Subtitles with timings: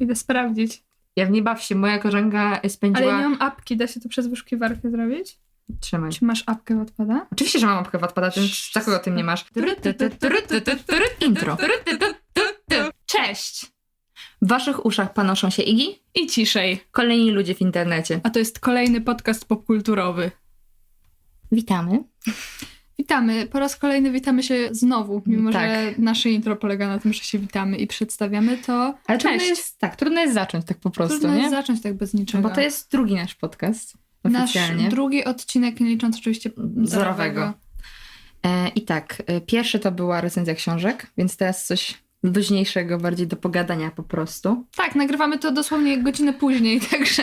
[0.00, 0.82] Idę sprawdzić.
[1.16, 1.74] Ja w niej baw się.
[1.74, 3.10] Moja koleżanka Ale spędziła...
[3.12, 5.38] ja nie mam apki, da się to przez wyszukiwarkę zrobić?
[5.80, 6.10] Trzymaj.
[6.10, 7.26] Czy masz apkę Wattpada?
[7.32, 8.40] Oczywiście, że mam apkę Wattpada, ty
[8.72, 9.44] za kogo ty mnie masz?
[11.20, 11.56] Intro.
[13.06, 13.66] Cześć!
[14.42, 16.80] W waszych uszach panoszą się Igi, I ciszej.
[16.90, 18.20] kolejni ludzie w internecie.
[18.22, 20.30] A to jest kolejny podcast popkulturowy.
[21.52, 22.04] Witamy.
[23.04, 23.46] Witamy.
[23.46, 25.62] Po raz kolejny witamy się znowu, mimo Tak.
[25.70, 28.94] że nasze intro polega na tym, że się witamy i przedstawiamy to.
[29.06, 29.22] Ale Cześć.
[29.36, 31.40] trudno jest, tak, trudno jest zacząć tak po prostu, Trudno nie?
[31.42, 32.48] jest zacząć tak bez niczego.
[32.48, 33.94] Bo to jest drugi nasz podcast.
[34.24, 34.88] nasz Oficjalnie.
[34.88, 36.50] drugi odcinek, nie licząc oczywiście
[36.82, 37.52] Zerowego.
[38.46, 43.36] E, I tak, e, pierwszy to była recenzja książek, więc teraz coś luźniejszego, bardziej do
[43.36, 44.66] pogadania po prostu.
[44.76, 47.22] Tak, nagrywamy to dosłownie godzinę później, także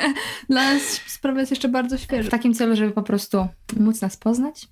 [0.49, 2.30] dla nas sprawa jest jeszcze bardzo W świeża.
[2.32, 3.48] takim celu, żeby po prostu
[3.80, 4.68] móc nas poznać.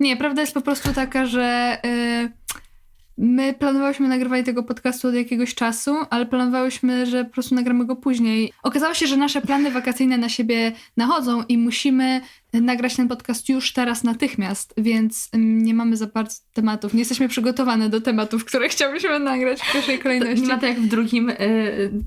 [0.00, 2.40] Nie, prawda jest po prostu taka, że y,
[3.18, 7.96] my planowałyśmy nagrywanie tego podcastu od jakiegoś czasu, ale planowałyśmy, że po prostu nagramy go
[7.96, 8.52] później.
[8.62, 12.20] Okazało się, że nasze plany wakacyjne na siebie nachodzą i musimy
[12.52, 16.94] nagrać ten podcast już teraz natychmiast, więc nie mamy za bardzo tematów.
[16.94, 20.42] Nie jesteśmy przygotowane do tematów, które chciałyśmy nagrać w pierwszej To kolejności.
[20.42, 21.36] nie ma to jak w drugim e,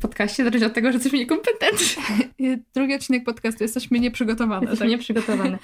[0.02, 1.88] podcaście, zależy od tego, że jesteśmy niekompetentni.
[2.42, 4.62] Y, Drugi odcinek podcastu, jesteśmy nieprzygotowane.
[4.62, 4.90] Jesteśmy Tak?
[4.90, 5.58] nieprzygotowane.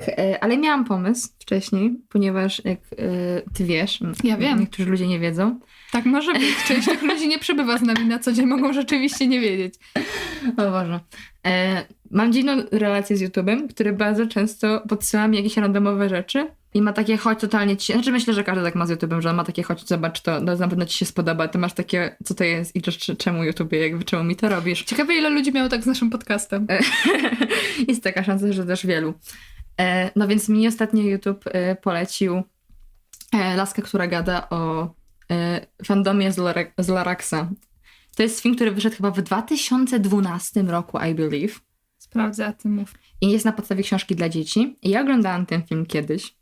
[0.00, 4.60] E, Ale miałam pomysł wcześniej, ponieważ jak e, ty wiesz, Ja wiem.
[4.60, 5.60] niektórzy ludzie nie wiedzą,
[5.92, 6.56] Tak może być.
[6.68, 9.74] Część tych ludzi nie przebywa z nami na co dzień, mogą rzeczywiście nie wiedzieć.
[10.56, 11.00] O Boże.
[11.46, 16.82] E, mam dziwną relację z YouTube'em, który bardzo często podsyła mi jakieś randomowe rzeczy i
[16.82, 17.92] ma takie chodź totalnie ci...
[17.92, 20.40] Znaczy myślę, że każdy tak ma z YouTube'em, że on ma takie chodź zobacz to,
[20.40, 21.48] no, na pewno ci się spodoba.
[21.48, 22.82] Ty masz takie, co to jest i
[23.18, 24.84] czemu YouTube, jakby czemu mi to robisz.
[24.84, 26.66] Ciekawe, ile ludzi miało tak z naszym podcastem.
[27.88, 29.14] jest taka szansa, że też wielu.
[29.80, 32.42] E, no więc mi ostatnio YouTube e, polecił
[33.32, 34.94] e, laskę, która gada o
[35.30, 36.36] e, fandomie z,
[36.78, 37.48] z Laraxa.
[38.16, 41.54] To jest film, który wyszedł chyba w 2012 roku, I believe.
[41.98, 42.94] Sprawdzę, a ty mów.
[43.20, 44.76] I jest na podstawie książki dla dzieci.
[44.82, 46.34] I ja oglądałam ten film kiedyś.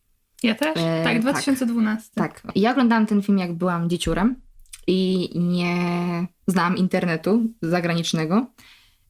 [0.42, 0.76] Ja też?
[0.76, 1.20] E, tak, tak.
[1.22, 2.10] 2012.
[2.14, 2.42] Tak.
[2.54, 4.36] I ja oglądałam ten film, jak byłam dzieciurem
[4.86, 5.76] i nie
[6.46, 8.46] znałam internetu zagranicznego,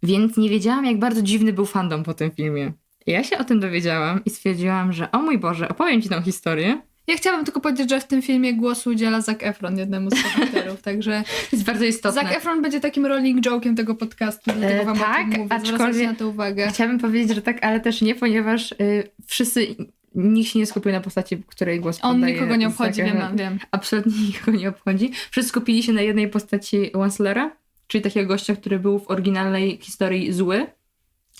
[0.03, 2.73] więc nie wiedziałam, jak bardzo dziwny był fandom po tym filmie.
[3.07, 6.23] I ja się o tym dowiedziałam i stwierdziłam, że o mój Boże, opowiem ci tą
[6.23, 6.83] historię.
[7.11, 10.83] Ja chciałabym tylko powiedzieć, że w tym filmie głosu udziela Zac Efron, jednemu z bohaterów,
[10.89, 11.23] także
[11.53, 12.23] jest bardzo istotne.
[12.23, 15.55] Zac Efron będzie takim rolling joke'iem tego podcastu, dlatego E, wam tak, o tym mówię,
[15.57, 16.69] aczkolwiek- na to uwagę.
[16.69, 19.67] Chciałabym powiedzieć, że tak, ale też nie, ponieważ y, wszyscy,
[20.15, 23.59] nikt się nie skupił na postaci, której głos On nikogo nie obchodzi, wiem, wiem.
[23.71, 25.13] absolutnie nikogo nie obchodzi.
[25.31, 27.57] Wszyscy skupili się na jednej postaci Wanslera,
[27.87, 30.67] czyli takiego gościa, który był w oryginalnej historii zły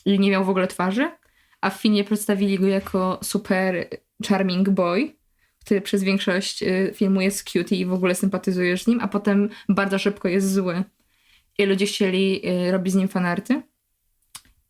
[0.05, 1.11] i nie miał w ogóle twarzy,
[1.61, 3.87] a w filmie przedstawili go jako super
[4.29, 5.13] charming boy,
[5.65, 9.49] który przez większość y, filmu jest cute i w ogóle sympatyzujesz z nim, a potem
[9.69, 10.85] bardzo szybko jest zły.
[11.59, 13.63] I ludzie chcieli y, robić z nim fanarty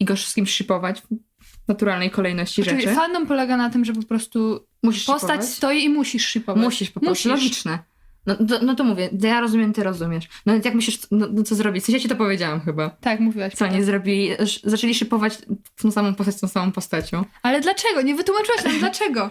[0.01, 2.95] i go z kimś shipować w naturalnej kolejności Czyli rzeczy.
[2.95, 5.49] fandom polega na tym, że po prostu Musisz postać shipować.
[5.55, 6.63] stoi i musisz shipować.
[6.65, 7.43] Musisz po prostu, Musisz.
[7.45, 7.79] logiczne.
[8.27, 10.29] No, to, no to mówię, ja rozumiem, ty rozumiesz.
[10.47, 11.85] No jak myślisz, no, no co zrobić?
[11.85, 12.91] Coś ja ci to powiedziałam chyba.
[12.91, 13.55] Tak, mówiłaś.
[13.55, 14.31] Co nie zrobili?
[14.65, 15.39] Zaczęli szypować
[15.83, 17.25] tą samą postać, tą samą postacią.
[17.43, 18.03] Ale dlaczego?
[18.03, 19.31] Nie wytłumaczyłaś nam dlaczego.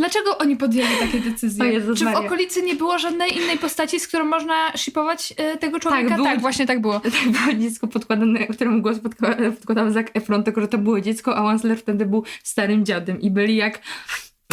[0.00, 1.66] Dlaczego oni podjęli takie decyzje?
[1.72, 2.20] Jezus Czy w Maria.
[2.20, 6.08] okolicy nie było żadnej innej postaci, z którą można shipować e, tego człowieka?
[6.08, 7.00] Tak, było- tak, właśnie tak było.
[7.20, 11.36] Tak było dziecko podkładane, któremu głos podkła- podkładał Zac Efron, tylko że to było dziecko,
[11.36, 13.80] a Wansler wtedy był starym dziadem i byli jak...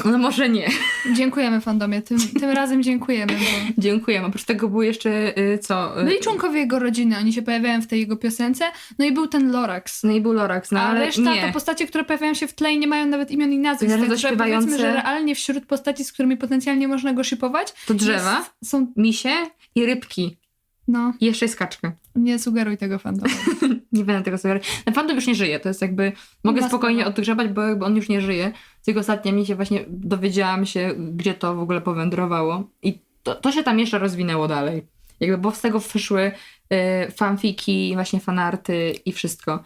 [0.05, 0.67] No może nie.
[1.15, 4.25] Dziękujemy fandomie, tym, tym razem dziękujemy, bo Dziękuję.
[4.25, 6.01] Oprócz tego był jeszcze y, co?
[6.01, 8.65] y, byli członkowie jego rodziny, oni się pojawiają w tej jego piosence,
[8.99, 10.03] no i był ten Lorax.
[10.03, 11.41] No i był Lorax, no A ale reszta nie.
[11.41, 13.95] to postacie, które pojawiają się w tle i nie mają nawet imion i nazwisk.
[13.95, 17.93] To Także śpiewające- powiedzmy, że realnie wśród postaci, z którymi potencjalnie można go shipować, To
[17.93, 19.29] drzewa, jest, są, misie
[19.75, 20.37] i rybki.
[20.87, 21.91] No, I jeszcze jest kaczka.
[22.15, 23.33] nie sugeruj tego fandomu.
[23.91, 24.59] Nie będę tego sobie.
[24.85, 25.59] Ten fandom już nie żyje.
[25.59, 26.11] To jest jakby.
[26.43, 28.51] Mogę spokojnie odgrzebać, bo jakby on już nie żyje.
[28.85, 32.69] Tylko ostatnio mi się właśnie dowiedziałam się, gdzie to w ogóle powędrowało.
[32.83, 34.87] I to, to się tam jeszcze rozwinęło dalej.
[35.19, 36.31] Jakby, bo z tego wyszły
[37.07, 39.63] y, fanfiki, właśnie fanarty i wszystko.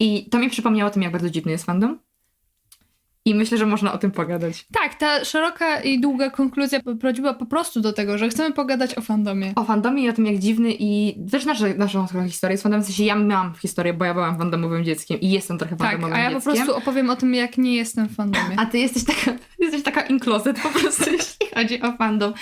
[0.00, 1.98] I to mi przypomniało o tym, jak bardzo dziwny jest fandom.
[3.26, 4.66] I myślę, że można o tym pogadać.
[4.72, 9.00] Tak, ta szeroka i długa konkluzja prowadziła po prostu do tego, że chcemy pogadać o
[9.00, 9.52] fandomie.
[9.56, 12.82] O fandomie i o tym, jak dziwny i też nasza, naszą trochę historię z fandomem.
[12.82, 16.16] W sensie ja miałam historię, bo ja byłam fandomowym dzieckiem i jestem trochę Tak, fandomowym
[16.16, 16.54] a ja po dzieckiem.
[16.54, 18.54] prostu opowiem o tym, jak nie jestem w fandomie.
[18.56, 22.32] A ty jesteś taka, jesteś taka in closet po prostu, jeśli chodzi o fandom.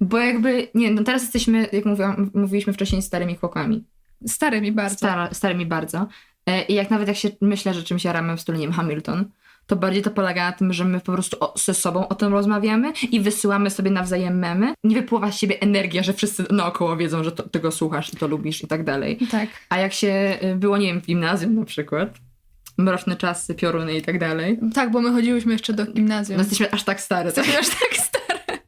[0.00, 3.84] Bo jakby, nie, no teraz jesteśmy, jak mówiłam, mówiliśmy wcześniej, starymi chłopami.
[4.26, 4.96] Stary mi bardzo.
[4.96, 6.06] Stara, starymi bardzo.
[6.46, 9.24] E, I jak nawet jak się myślę, że czymś jaramy w stylu, nie wiem, Hamilton,
[9.70, 12.32] to bardziej to polega na tym, że my po prostu o, ze sobą o tym
[12.32, 14.74] rozmawiamy i wysyłamy sobie nawzajem memy.
[14.84, 18.64] Nie wypływa z siebie energia, że wszyscy naokoło wiedzą, że to, tego słuchasz to lubisz
[18.64, 19.18] i tak dalej.
[19.30, 19.48] Tak.
[19.68, 22.18] A jak się y, było, nie wiem, w gimnazjum na przykład,
[22.78, 26.38] mroczne czasy, pioruny i tak dalej, Tak, bo my chodziłyśmy jeszcze do no gimnazjum.
[26.38, 28.58] jesteśmy aż tak stare, tak, Jesteśmy aż tak stare.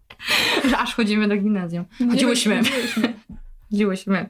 [0.70, 1.84] że aż chodzimy do gimnazjum.
[2.10, 2.56] Chodziłyśmy.
[2.56, 3.14] chodziłyśmy.
[3.70, 4.28] Chodziłyśmy.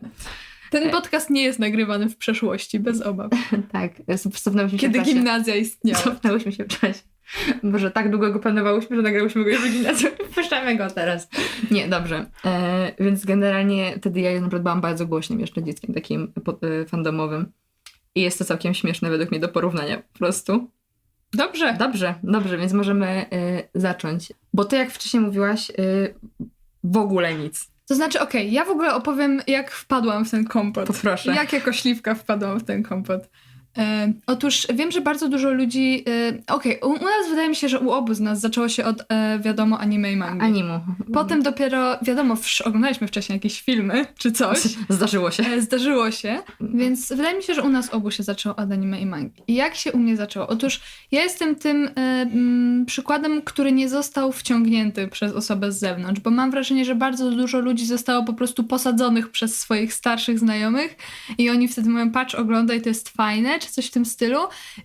[0.81, 3.31] Ten podcast nie jest nagrywany w przeszłości, bez obaw.
[3.73, 3.93] Tak,
[4.43, 5.15] cofnęłyśmy się Kiedy w czasie.
[5.15, 6.03] gimnazja istniała.
[6.05, 7.01] Cofnęłyśmy się w czasie.
[7.63, 11.29] Może tak długo go planowałyśmy, że nagrałyśmy go już w gimnazjum puszczamy go teraz.
[11.71, 12.27] Nie, dobrze.
[12.45, 16.33] E, więc generalnie wtedy ja naprawdę byłam bardzo głośnym jeszcze dzieckiem takim
[16.63, 17.53] e, fandomowym.
[18.15, 20.71] I jest to całkiem śmieszne według mnie do porównania po prostu.
[21.33, 21.77] Dobrze.
[21.79, 23.29] Dobrze, dobrze, więc możemy e,
[23.75, 24.33] zacząć.
[24.53, 25.75] Bo ty jak wcześniej mówiłaś, e,
[26.85, 27.76] w ogóle nic.
[27.89, 30.87] To znaczy, okej, ja w ogóle opowiem, jak wpadłam w ten kompot.
[30.87, 31.35] Poproszę.
[31.35, 33.29] Jak jako śliwka wpadłam w ten kompot.
[33.79, 36.05] E, otóż wiem, że bardzo dużo ludzi.
[36.49, 38.85] E, Okej, u, u nas wydaje mi się, że u obu z nas zaczęło się
[38.85, 40.45] od e, wiadomo anime i mangi.
[40.45, 40.81] Animu.
[41.13, 44.59] Potem dopiero, wiadomo, wsz- oglądaliśmy wcześniej jakieś filmy czy coś.
[44.89, 45.43] Zdarzyło się.
[45.47, 49.01] E, Zdarzyło się, więc wydaje mi się, że u nas obu się zaczęło od anime
[49.01, 49.43] i mangi.
[49.49, 50.47] I jak się u mnie zaczęło?
[50.47, 50.81] Otóż
[51.13, 52.27] ja jestem tym e,
[52.87, 57.61] przykładem, który nie został wciągnięty przez osobę z zewnątrz, bo mam wrażenie, że bardzo dużo
[57.61, 60.97] ludzi zostało po prostu posadzonych przez swoich starszych znajomych
[61.39, 64.39] i oni wtedy mówią, patrz, oglądaj, to jest fajne, czy coś w tym stylu.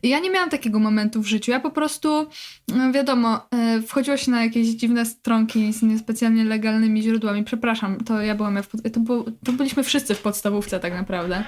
[0.04, 1.52] I ja nie miałam takiego momentu w życiu.
[1.52, 2.28] Ja po prostu,
[2.68, 7.44] no wiadomo, e, wchodziło się na jakieś dziwne stronki z niespecjalnie legalnymi źródłami.
[7.44, 8.60] Przepraszam, to ja byłam,
[8.94, 11.44] to, to byliśmy wszyscy w podstawówce tak naprawdę.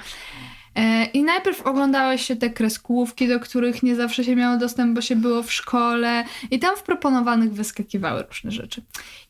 [0.74, 5.00] E, I najpierw oglądały się te kreskówki, do których nie zawsze się miało dostęp, bo
[5.00, 8.82] się było w szkole i tam w proponowanych wyskakiwały różne rzeczy.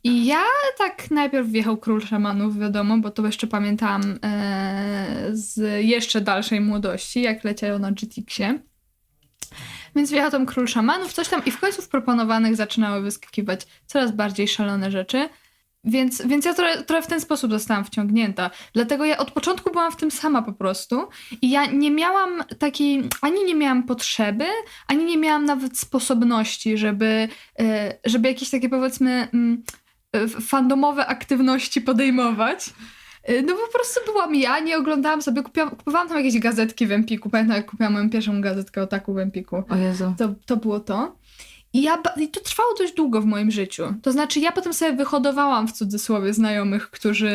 [0.05, 0.43] I ja
[0.79, 7.23] tak najpierw wjechał Król Szamanów, wiadomo, bo to jeszcze pamiętam e, z jeszcze dalszej młodości,
[7.23, 8.58] jak leciało na GTX-ie.
[9.97, 14.12] Więc wjechał tam Król Szamanów, coś tam i w końcu w proponowanych zaczynały wyskakiwać coraz
[14.12, 15.29] bardziej szalone rzeczy.
[15.85, 18.51] Więc, więc ja trochę, trochę w ten sposób zostałam wciągnięta.
[18.73, 21.09] Dlatego ja od początku byłam w tym sama po prostu.
[21.43, 24.45] I ja nie miałam takiej, ani nie miałam potrzeby,
[24.89, 27.29] ani nie miałam nawet sposobności, żeby,
[27.61, 29.63] e, żeby jakieś takie powiedzmy mm,
[30.13, 32.71] e, fandomowe aktywności podejmować.
[33.23, 36.93] E, No po prostu byłam ja, nie oglądałam sobie, kupiłam, kupowałam tam jakieś gazetki w
[36.93, 37.31] Empiku.
[37.31, 39.63] Pamiętam, jak kupiłam moją pierwszą gazetkę o taku w Empiku.
[39.69, 40.15] O Jezu.
[40.19, 41.17] To, to było to.
[41.75, 43.94] I, ja, I to trwało dość długo w moim życiu.
[44.03, 47.31] To znaczy, ja potem sobie wyhodowałam w cudzysłowie znajomych, którzy,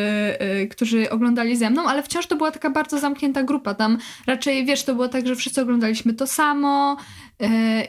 [0.62, 3.74] y, którzy oglądali ze mną, ale wciąż to była taka bardzo zamknięta grupa.
[3.74, 6.96] Tam raczej, wiesz, to było tak, że wszyscy oglądaliśmy to samo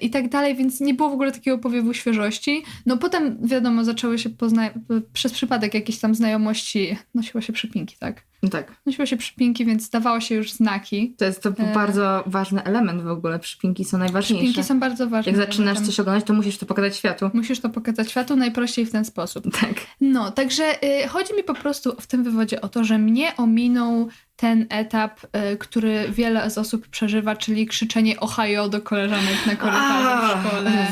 [0.02, 2.64] i tak dalej, więc nie było w ogóle takiego powiewu świeżości.
[2.86, 4.70] No potem, wiadomo, zaczęły się pozna-
[5.14, 8.24] przez przypadek jakieś tam znajomości, nosiło się przypinki, tak?
[8.44, 8.72] No tak.
[8.86, 11.16] Nosiło się przypinki, więc dawało się już znaki.
[11.18, 11.74] To jest to E.
[11.74, 13.40] bardzo ważny element w ogóle.
[13.40, 14.46] Przypinki są najważniejsze.
[14.46, 15.32] Przypinki są bardzo ważne.
[15.32, 17.30] Jak zaczynasz coś oglądać, to musisz to pokazać światu.
[17.34, 19.44] Musisz to pokazać światu najprościej w ten sposób.
[19.62, 19.74] Tak.
[20.02, 20.64] No, także
[21.04, 24.08] y, chodzi mi po prostu w tym wywodzie o to, że mnie ominął
[24.42, 25.20] ten etap,
[25.54, 30.72] y, który wiele z osób przeżywa, czyli krzyczenie Ohio do koleżanek na korytarzu w szkole.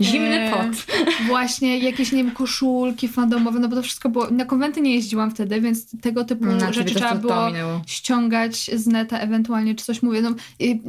[0.00, 0.86] Zimny E, pot.
[1.28, 4.30] Właśnie jakieś, nie wiem, koszulki fandomowe, no bo to wszystko było...
[4.30, 7.82] Na konwenty nie jeździłam wtedy, więc tego typu No, rzeczy trzeba było minęło.
[7.86, 10.22] ściągać z neta ewentualnie, czy coś mówię.
[10.22, 10.82] No, i,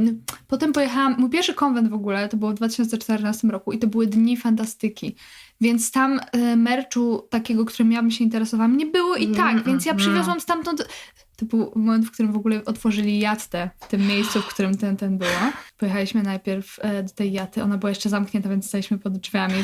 [0.48, 4.08] potem pojechałam, mój pierwszy konwent w ogóle to było w 2014 roku i to były
[4.08, 5.16] Dni Fantastyki.
[5.62, 9.64] Więc tam y, merczu takiego, którym ja bym się interesowała, nie było i tak, Mm,
[9.64, 10.00] więc ja mm.
[10.00, 10.88] przywiozłam stamtąd...
[11.36, 14.98] To był moment, w którym w ogóle otworzyli jattę w tym miejscu, w którym ten,
[14.98, 15.54] ten była.
[15.78, 19.64] Pojechaliśmy najpierw e, do tej jaty, ona była jeszcze zamknięta, więc staliśmy pod drzwiami.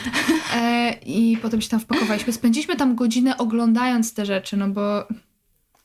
[0.56, 2.34] E, I potem się tam wpakowaliśmy.
[2.34, 5.08] Spędziliśmy tam godzinę oglądając te rzeczy, no bo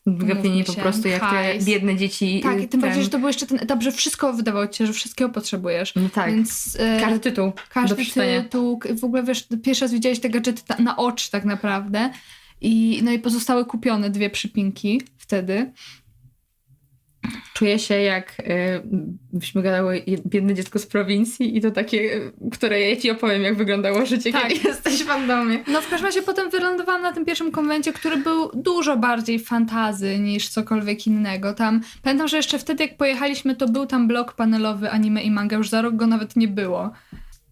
[0.07, 1.65] Gapieni Umówmy po prostu jak te hajs.
[1.65, 2.41] biedne dzieci.
[2.43, 4.67] Tak, y, i tym ten- bardziej, że to był jeszcze ten etap, że wszystko wydawało
[4.67, 5.95] ci się, że wszystkiego potrzebujesz.
[5.95, 6.31] No tak.
[6.31, 10.97] Więc e, Każdy tytuł każdy tytuł, w ogóle wiesz, pierwszy raz widziałeś te gadżety na
[10.97, 12.11] oczy tak naprawdę.
[12.61, 15.73] I, no i pozostałe kupione dwie przypinki wtedy.
[17.55, 18.83] Czuję się jak y,
[19.33, 22.21] byśmy gadały biedne dziecko z prowincji i to takie,
[22.53, 24.49] które ja ci opowiem, jak wyglądało życie, Tak.
[24.49, 25.59] kiedy jesteś w fandomie.
[25.69, 30.19] No w każdym razie potem wylądowałam na tym pierwszym konwencie, który był dużo bardziej fantazy
[30.19, 31.55] niż cokolwiek innego.
[31.55, 35.57] Tam pamiętam, że jeszcze wtedy jak pojechaliśmy, to był tam blok panelowy anime i manga,
[35.57, 36.91] już za rok go nawet nie było.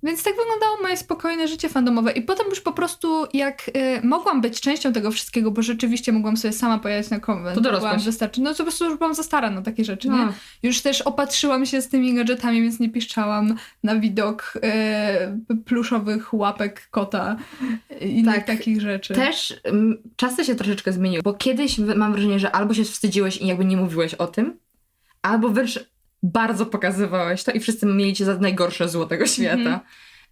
[0.03, 2.13] Więc tak wyglądało moje spokojne życie fandomowe.
[2.13, 6.37] I potem już po prostu, jak y, mogłam być częścią tego wszystkiego, bo rzeczywiście mogłam
[6.37, 7.55] sobie sama pojechać na konwent.
[7.55, 7.91] To dorosłaś.
[7.91, 8.41] Byłam wystarczy.
[8.41, 10.17] No to po prostu już byłam za stara na takie rzeczy, nie?
[10.17, 10.33] No.
[10.63, 16.89] Już też opatrzyłam się z tymi gadżetami, więc nie piszczałam na widok e, pluszowych łapek
[16.91, 17.37] kota
[18.01, 18.47] i innych Tak.
[18.47, 19.15] takich rzeczy.
[19.15, 23.47] Też mm, czasy się troszeczkę zmieniły, bo kiedyś mam wrażenie, że albo się wstydziłeś i
[23.47, 24.59] jakby nie mówiłeś o tym,
[25.23, 25.91] albo wręcz
[26.23, 29.55] bardzo pokazywałeś to i wszyscy mieli cię za najgorsze zło tego świata.
[29.57, 29.81] Mhm.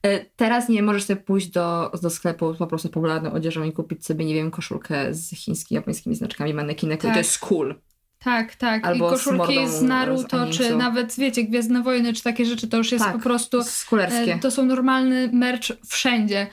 [0.02, 3.72] E, Teraz nie możesz sobie pójść do, do sklepu z po prostu popularną odzieżą i
[3.72, 7.00] kupić sobie, nie wiem, koszulkę z chińskimi, japońskimi znaczkami manekinek.
[7.00, 7.10] Tak.
[7.10, 7.74] I to jest cool.
[8.18, 8.86] Tak, tak.
[8.86, 10.58] Albo I z koszulki z z Naruto, animcu.
[10.58, 13.14] czy nawet, wiecie, Gwiezdne Wojny, czy takie rzeczy, to już jest Tak.
[13.14, 13.62] po prostu...
[13.62, 14.34] Skulerskie.
[14.34, 16.46] E, to są normalny merch wszędzie.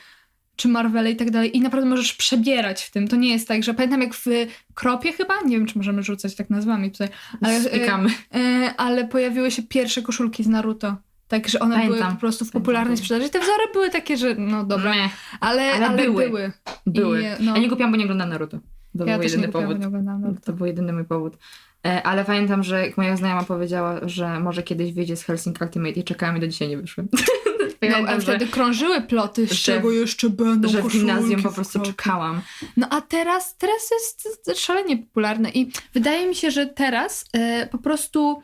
[0.56, 1.58] Czy Marvele i tak dalej.
[1.58, 3.08] I naprawdę możesz przebierać w tym.
[3.08, 4.26] To nie jest tak, że pamiętam jak w
[4.74, 7.08] Kropie chyba, nie wiem czy możemy rzucać tak nazwami tutaj,
[7.42, 8.10] ale, e, Spikamy.
[8.36, 10.96] e, ale pojawiły się pierwsze koszulki z Naruto.
[11.28, 12.00] Tak, że one Pamiętam.
[12.00, 13.30] były po prostu w popularnej sprzedaży.
[13.30, 15.12] Te wzory były takie, że no dobra, Meh.
[15.40, 16.26] ale, Ale ale, były.
[16.30, 16.52] były.
[16.86, 17.22] Były.
[17.22, 18.60] I, no, Ja nie kupiłam, bo nie oglądam Naruto.
[18.98, 19.80] To ja był jedyny nie powód.
[19.80, 20.36] nie.
[20.46, 21.38] To był jedyny mój powód.
[21.86, 25.92] E, Ale pamiętam, że jak moja znajoma powiedziała, że może kiedyś wyjdzie z Helsing Ultimate
[26.00, 27.04] i czekałam i do dzisiaj nie wyszły.
[27.90, 31.52] No, pamiętam, a wtedy krążyły ploty, z że- czego jeszcze będą że w gimnazjum po
[31.52, 32.42] prostu czekałam.
[32.78, 37.78] No a teraz, teraz jest szalenie popularne i wydaje mi się, że teraz e, po
[37.78, 38.42] prostu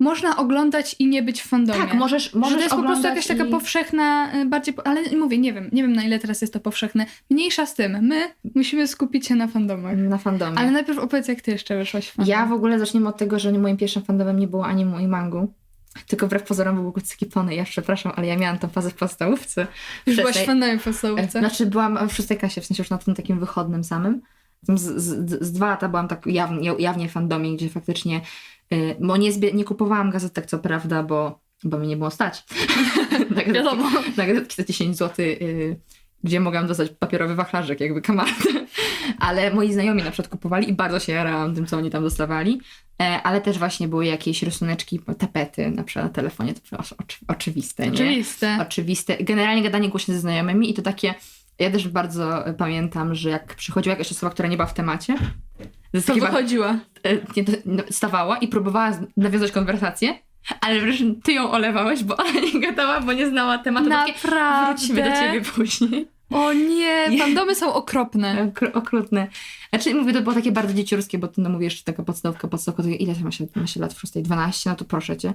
[0.00, 1.78] można oglądać i nie być w fandomie.
[1.78, 3.50] Tak, możesz, możesz że to jest po prostu jakaś taka i...
[3.50, 7.06] powszechna, e, bardziej, ale mówię, nie wiem, nie wiem na ile teraz jest to powszechne.
[7.30, 8.22] Mniejsza z tym, my
[8.54, 9.96] musimy skupić się na fandomach.
[9.96, 10.58] Na fandomie.
[10.58, 12.30] Ale najpierw opowiedz, jak ty jeszcze wyszłaś w fandom.
[12.30, 15.52] Ja w ogóle zacznijmy od tego, że moim pierwszym fandomem nie było ani mój mangu.
[16.06, 17.54] Tylko wbrew pozorom był Kucyki Pony.
[17.54, 19.66] Ja przepraszam, ale ja miałam tą fazę w podstawówce.
[20.06, 21.38] Już byłaś tej- w fandomie w E, podstawówce.
[21.38, 24.20] Znaczy byłam w szóstej klasie, w sensie już na tym takim wychodnym samym.
[24.68, 28.20] Z, z, z dwa lata byłam tak jawnie, jawnie w fandomie, gdzie faktycznie,
[28.72, 32.44] y, bo nie, zbie, nie kupowałam gazetek, co prawda, bo, bo mi nie było stać.
[33.10, 33.90] na, gazetki, Wiadomo.
[34.16, 35.80] na gazetki za 10 zł, y,
[36.24, 38.28] gdzie mogłam dostać papierowy wachlarzyk, jakby kamat.
[39.18, 42.60] Ale moi znajomi na przykład kupowali i bardzo się jarałam tym, co oni tam dostawali.
[43.02, 47.18] E, ale też właśnie były jakieś rysuneczki, tapety na przykład na telefonie, to było oczy,
[47.28, 47.92] oczywiste, nie?
[47.92, 48.58] Oczywiste.
[48.62, 49.16] oczywiste.
[49.24, 51.14] Generalnie gadanie głośno ze znajomymi i to takie.
[51.58, 55.14] Ja też bardzo e, pamiętam, że jak przychodziła jakaś osoba, która nie była w temacie,
[56.06, 56.78] To wychodziła.
[57.04, 60.18] e, nie, no, stawała i próbowała nawiązać konwersację,
[60.60, 63.86] ale wreszcie ty ją olewałeś, bo ona nie gadała, bo nie znała tematu.
[63.88, 64.74] To Takie, Naprawdę?
[64.74, 66.08] wrócimy do ciebie później.
[66.30, 68.52] O nie, fandomy są okropne.
[68.52, 69.28] Okr- okrutne.
[69.70, 72.82] Znaczy mówię, to było takie bardzo dzieciurskie, bo to no mówię jeszcze taka podstawka, podstawka,
[72.82, 74.22] to ile ma się, ma się lat w szóstej?
[74.22, 74.70] 12?
[74.70, 75.32] No to proszę cię.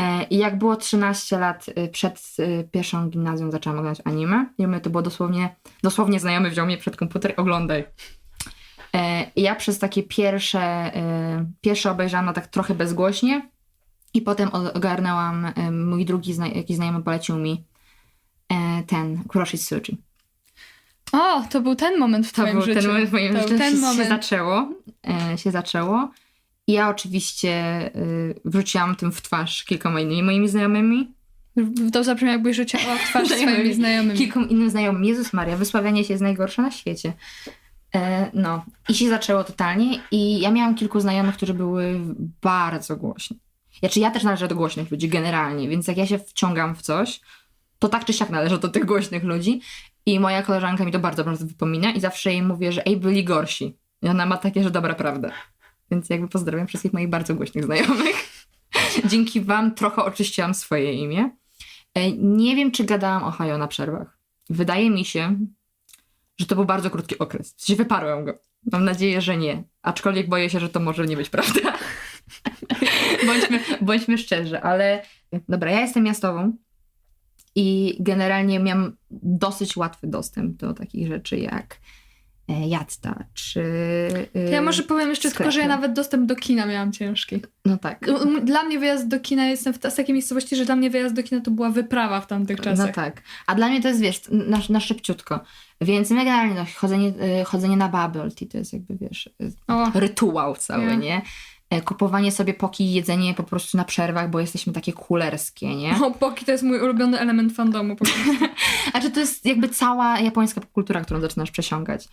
[0.00, 4.46] E, I jak było 13 lat y, przed y, pierwszą gimnazją zaczęłam oglądać anime.
[4.58, 7.84] I mówię, to było dosłownie, dosłownie znajomy wziął mnie przed komputer, oglądaj.
[8.94, 13.50] E, I ja przez takie pierwsze, y, pierwsze obejrzałam na tak trochę bezgłośnie
[14.14, 17.64] i potem ogarnęłam, mój drugi zna- jakiś znajomy polecił mi
[18.48, 20.05] e, ten Kuroshi Tsuji.
[21.12, 22.80] O, to był ten moment w To twoim był życiu.
[22.80, 24.08] ten moment w moim To życiu, był ten się, się moment.
[24.08, 24.68] zaczęło.
[25.32, 26.10] E, się zaczęło.
[26.66, 27.54] I ja oczywiście
[27.96, 31.12] y, wrzuciłam tym w twarz kilkoma innymi moimi znajomymi.
[31.92, 34.18] To zabrzmi jakbyś rzuciła w twarz swoimi znajomymi.
[34.18, 35.04] Kilkom innym znajomym.
[35.04, 37.12] Jezus Maria, wysławianie się jest najgorsze na świecie.
[37.94, 38.64] E, no.
[38.88, 39.98] I się zaczęło totalnie.
[40.10, 42.00] I ja miałam kilku znajomych, którzy były
[42.42, 43.38] bardzo głośni.
[43.80, 47.20] Znaczy ja też należę do głośnych ludzi generalnie, więc jak ja się wciągam w coś,
[47.78, 49.60] to tak czy siak należę do tych głośnych ludzi.
[50.06, 53.24] I moja koleżanka mi to bardzo bardzo wypomina i zawsze jej mówię, że ej, byli
[53.24, 53.78] gorsi.
[54.02, 55.30] I ona ma takie, że dobra prawda.
[55.90, 58.46] Więc jakby pozdrawiam wszystkich moich bardzo głośnych znajomych.
[59.10, 61.30] Dzięki wam trochę oczyściłam swoje imię.
[61.94, 64.18] E, Nie wiem, czy gadałam o Hajo na przerwach.
[64.50, 65.36] Wydaje mi się,
[66.38, 67.54] że to był bardzo krótki okres.
[67.54, 68.38] W sensie wyparłem go.
[68.72, 69.64] Mam nadzieję, że nie.
[69.82, 71.60] Aczkolwiek boję się, że to może nie być prawda.
[73.26, 75.02] bądźmy, bądźmy szczerzy, ale
[75.48, 76.56] dobra, ja jestem miastową
[77.56, 81.80] i generalnie miałam dosyć łatwy dostęp do takich rzeczy jak
[82.48, 83.62] e, Jadta, czy...
[84.32, 85.68] To ja może powiem jeszcze tylko, że ja sklepy.
[85.68, 87.40] nawet dostęp do kina miałam ciężki.
[87.64, 88.06] No tak.
[88.44, 91.40] Dla mnie wyjazd do kina, jestem w takiej miejscowości, że dla mnie wyjazd do kina
[91.40, 92.86] to była wyprawa w tamtych czasach.
[92.86, 93.22] No tak.
[93.46, 95.40] A dla mnie to jest, wiesz, na, na szybciutko.
[95.80, 97.08] Więc my generalnie no, chodzenie,
[97.40, 99.30] y, chodzenie na bubble tea to jest jakby, wiesz,
[99.68, 101.22] O, rytuał cały, nie?
[101.70, 105.96] E, Kupowanie sobie poki, jedzenie po prostu na przerwach, bo jesteśmy takie kulerskie, nie?
[106.04, 107.96] o, poki to jest mój ulubiony element fandomu.
[107.96, 108.20] po prostu.
[108.92, 112.08] A czy to jest jakby cała japońska kultura, którą zaczynasz przesiągać.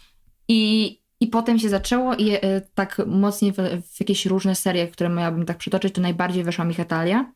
[0.48, 2.40] I, i potem się zaczęło i e,
[2.74, 3.56] tak mocniej w,
[3.92, 7.32] w jakieś różne serie, które miałabym tak przytoczyć, to najbardziej weszła mi Hetalia.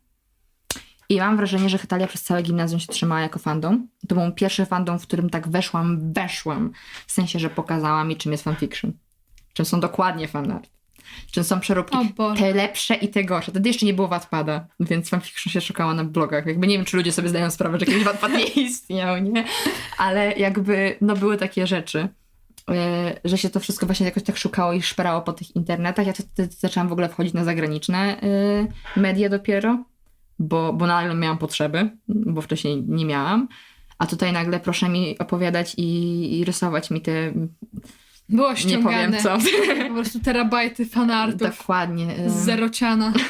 [1.10, 3.88] I mam wrażenie, że Hetalia przez całe gimnazjum się trzymała jako fandom.
[4.08, 6.72] To był pierwszy fandom, w którym tak weszłam, weszłam.
[7.08, 8.94] W sensie, że pokazała mi, czym jest fanfiction.
[9.54, 10.77] Czym są dokładnie fanart.
[11.32, 11.98] Czym są przeróbki.
[12.38, 13.52] Te lepsze i te gorsze.
[13.52, 16.46] Wtedy jeszcze nie było Wattpada, więc fanfiction się szukała na blogach.
[16.46, 19.46] Jakby nie wiem, czy ludzie sobie zdają sprawę, że kiedyś Wattpad nie istniał, nie?
[19.98, 22.08] Ale jakby, no były takie rzeczy,
[22.68, 22.76] yy,
[23.24, 26.08] że się to wszystko właśnie jakoś tak szukało i szperało po tych internetach.
[26.08, 28.18] Ja wtedy zaczęłam w ogóle wchodzić na zagraniczne
[28.96, 29.84] yy, media dopiero,
[30.40, 33.48] bo, bo nagle miałam potrzeby, bo wcześniej nie miałam.
[33.98, 37.34] A tutaj nagle proszę mi opowiadać i, i rysować mi te,
[38.30, 39.18] Było nie ściągane.
[39.18, 39.38] powiem co.
[39.88, 42.16] Po prostu terabajty fanartów Dokładnie.
[42.28, 43.14] z zerociana.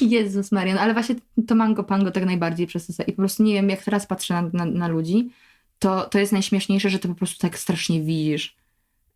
[0.00, 1.14] Jezus Marian, ale właśnie
[1.46, 3.02] to Mango Pango tak najbardziej przesadza.
[3.02, 5.30] I po prostu nie wiem, jak teraz patrzę na, na, na ludzi,
[5.78, 8.56] to, to jest najśmieszniejsze, że ty po prostu tak strasznie widzisz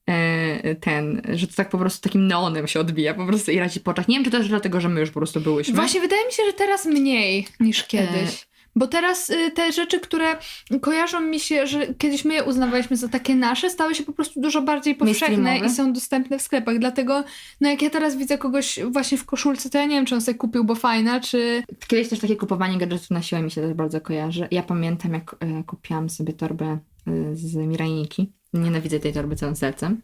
[0.07, 3.81] e, ten, że to tak po prostu takim neonem się odbija po prostu i razi
[3.81, 4.09] po oczach.
[4.09, 5.75] Nie wiem, czy też dlatego, że my już po prostu byłyśmy.
[5.75, 8.50] Właśnie wydaje mi się, że teraz mniej niż kiedyś.
[8.77, 10.37] Bo teraz y, te rzeczy, które
[10.81, 14.41] kojarzą mi się, że kiedyś my je uznawaliśmy za takie nasze, stały się po prostu
[14.41, 16.79] dużo bardziej powszechne i są dostępne w sklepach.
[16.79, 17.25] Dlatego,
[17.61, 20.21] no jak ja teraz widzę kogoś właśnie w koszulce, to ja nie wiem, czy on
[20.21, 21.63] sobie kupił, bo fajna, czy...
[21.89, 24.49] Kiedyś też takie kupowanie gadżetów na siłę mi się też bardzo kojarzy.
[24.51, 28.33] Ja pamiętam, jak e, kupiłam sobie torbę e, z Mirajniki.
[28.53, 30.01] Nienawidzę tej torby całym sercem.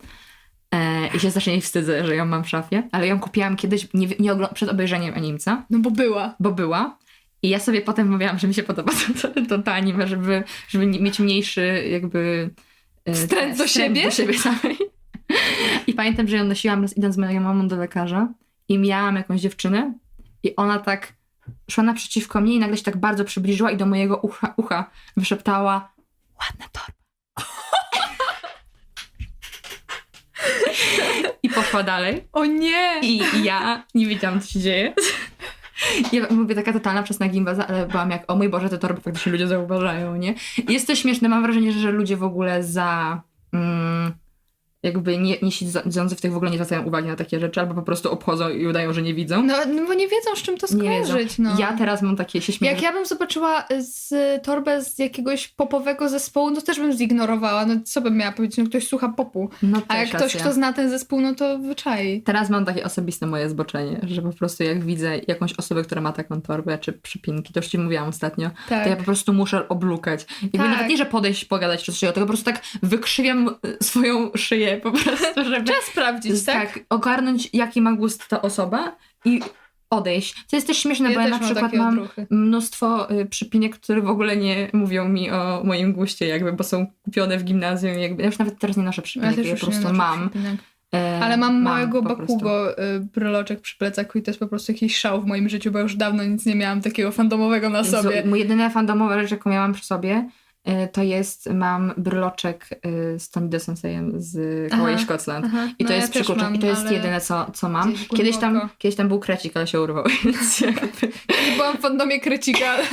[0.74, 2.88] E, I się strasznie jej wstydzę, że ją mam w szafie.
[2.92, 6.34] Ale ją kupiłam kiedyś nie, nie przed obejrzeniem animca, No bo była.
[6.40, 6.98] bo była.
[7.42, 10.44] I ja sobie potem mówiłam, że mi się podoba to, to, to, to anime, żeby,
[10.68, 12.50] żeby mieć mniejszy jakby...
[13.04, 14.04] e, Wstręt do siebie?
[14.04, 14.78] do siebie samej.
[15.86, 18.28] I pamiętam, że ją nosiłam raz idąc z moją mamą do lekarza
[18.68, 19.94] i miałam jakąś dziewczynę
[20.42, 21.12] i ona tak
[21.70, 25.92] szła naprzeciwko mnie i nagle się tak bardzo przybliżyła i do mojego ucha, ucha wyszeptała
[26.40, 26.96] ładna torba.
[31.42, 32.24] I poszła dalej.
[32.32, 33.00] O nie!
[33.02, 34.94] I ja nie wiedziałam, co się dzieje.
[36.12, 39.32] Ja mówię taka totalna wczesna gimbaza, ale byłam jak, o mój Boże, te torby faktycznie
[39.32, 40.34] ludzie zauważają, nie?
[40.68, 43.22] Jest to śmieszne, mam wrażenie, że ludzie w ogóle za...
[44.82, 47.74] Jakby nie, nie siedzący w tych w ogóle nie zwracają uwagi na takie rzeczy, albo
[47.74, 49.42] po prostu obchodzą i udają, że nie widzą.
[49.42, 51.50] No, no bo nie wiedzą, z czym to skojarzyć, no.
[51.58, 52.74] Ja teraz mam takie, się śmieję.
[52.74, 54.14] Jak ja bym zobaczyła z
[54.44, 57.66] torbę z jakiegoś popowego zespołu, no też bym zignorowała.
[57.66, 58.58] No co bym miała powiedzieć?
[58.58, 59.50] No ktoś słucha popu.
[59.62, 62.22] No A jak ktoś, kto zna ten zespół, no to wyczai.
[62.22, 66.12] Teraz mam takie osobiste moje zboczenie, że po prostu jak widzę jakąś osobę, która ma
[66.12, 68.84] taką torbę czy przypinki, to już ci mówiłam ostatnio, Tak.
[68.84, 70.26] to ja po prostu muszę oblukać.
[70.42, 70.68] Jakby Tak.
[70.68, 74.65] nawet nie, że podejść, pogadać czy coś, tylko po prostu tak wykrzywiam y, swoją szyję
[74.82, 76.72] po prostu, żeby Trzeba sprawdzić, tak?
[76.72, 79.40] tak, ogarnąć jaki ma gust ta osoba i
[79.90, 80.34] odejść.
[80.50, 84.00] To jest też śmieszne, Ja bo ja na mam przykład mam mnóstwo y, przypinek, które
[84.00, 88.22] w ogóle nie mówią mi o moim guście jakby, bo są kupione w gimnazjum jakby.
[88.22, 90.30] Ja już nawet teraz nie noszę Ja przypinek, ja, już po prostu mam.
[90.30, 90.60] przypinek.
[90.94, 92.36] E, Ale mam małego po prostu.
[92.36, 92.78] Bakugo
[93.56, 95.96] y, przy plecaku i to jest po prostu jakiś szał w moim życiu, bo już
[95.96, 98.22] dawno nic nie miałam takiego fandomowego na Jezu, sobie.
[98.26, 100.28] Mój jedyna fandomowa rzecz, jaką miałam przy sobie,
[100.92, 105.04] to jest, mam bryloczek y, z Tony Sensejem z Kawaii Aha.
[105.04, 105.46] Scotland.
[105.48, 107.94] Aha, I to no jest ja mam, I to jest jedyne, co, co mam.
[108.16, 110.04] Kiedyś tam, kiedyś tam był krecik, ale się urwał.
[110.24, 111.12] Więc jakby...
[111.56, 112.84] Byłam w fandomie Krecika, ale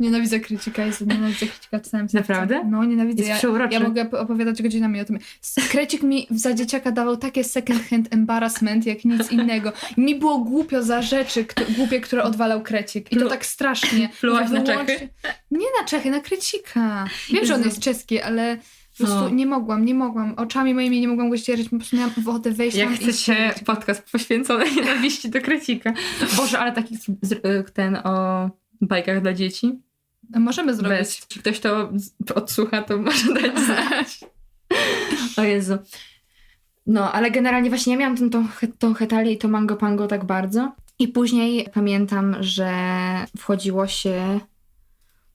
[0.00, 2.32] nienawidzę Krecika, jest nienawidzę Krecika w całym sercu.
[2.32, 2.64] Naprawdę?
[2.70, 3.18] No, nienawidzę.
[3.18, 3.74] Jest Ja, przeuroczy.
[3.74, 5.18] ja mogę op- opowiadać godzinami o tym.
[5.70, 9.72] Krecik mi za dzieciaka dawał takie second hand embarrassment, jak nic innego.
[9.96, 13.12] I mi było głupio za rzeczy kto, głupie, które odwalał Krecik.
[13.12, 14.08] I to tak strasznie.
[14.20, 15.08] Plułaś na Czechy?
[15.50, 17.04] Nie na Czechy, na Krecika.
[17.32, 17.70] Wiem, że on Jezu.
[17.70, 19.28] jest czeski, ale po prostu No.
[19.30, 20.34] nie mogłam, nie mogłam.
[20.36, 23.62] Oczami moimi nie mogłam go ścierzyć, po prostu miałam wodę wejść Jak i chcecie ścierzyć.
[23.66, 25.92] podcast poświęcony nienawiści do krecika.
[26.36, 26.98] Boże, ale taki
[27.74, 28.50] ten o
[28.80, 29.80] bajkach dla dzieci.
[30.34, 30.98] A Możemy zrobić.
[30.98, 31.20] Bez.
[31.20, 31.90] Jeśli ktoś to
[32.34, 34.20] odsłucha, to może dać znać.
[35.36, 35.78] O Jezu.
[36.86, 38.46] No, ale generalnie właśnie ja miałam tą, tą,
[38.78, 40.72] tą hetalię i to mango pango tak bardzo.
[40.98, 42.72] I później pamiętam, że
[43.38, 44.40] wchodziło się...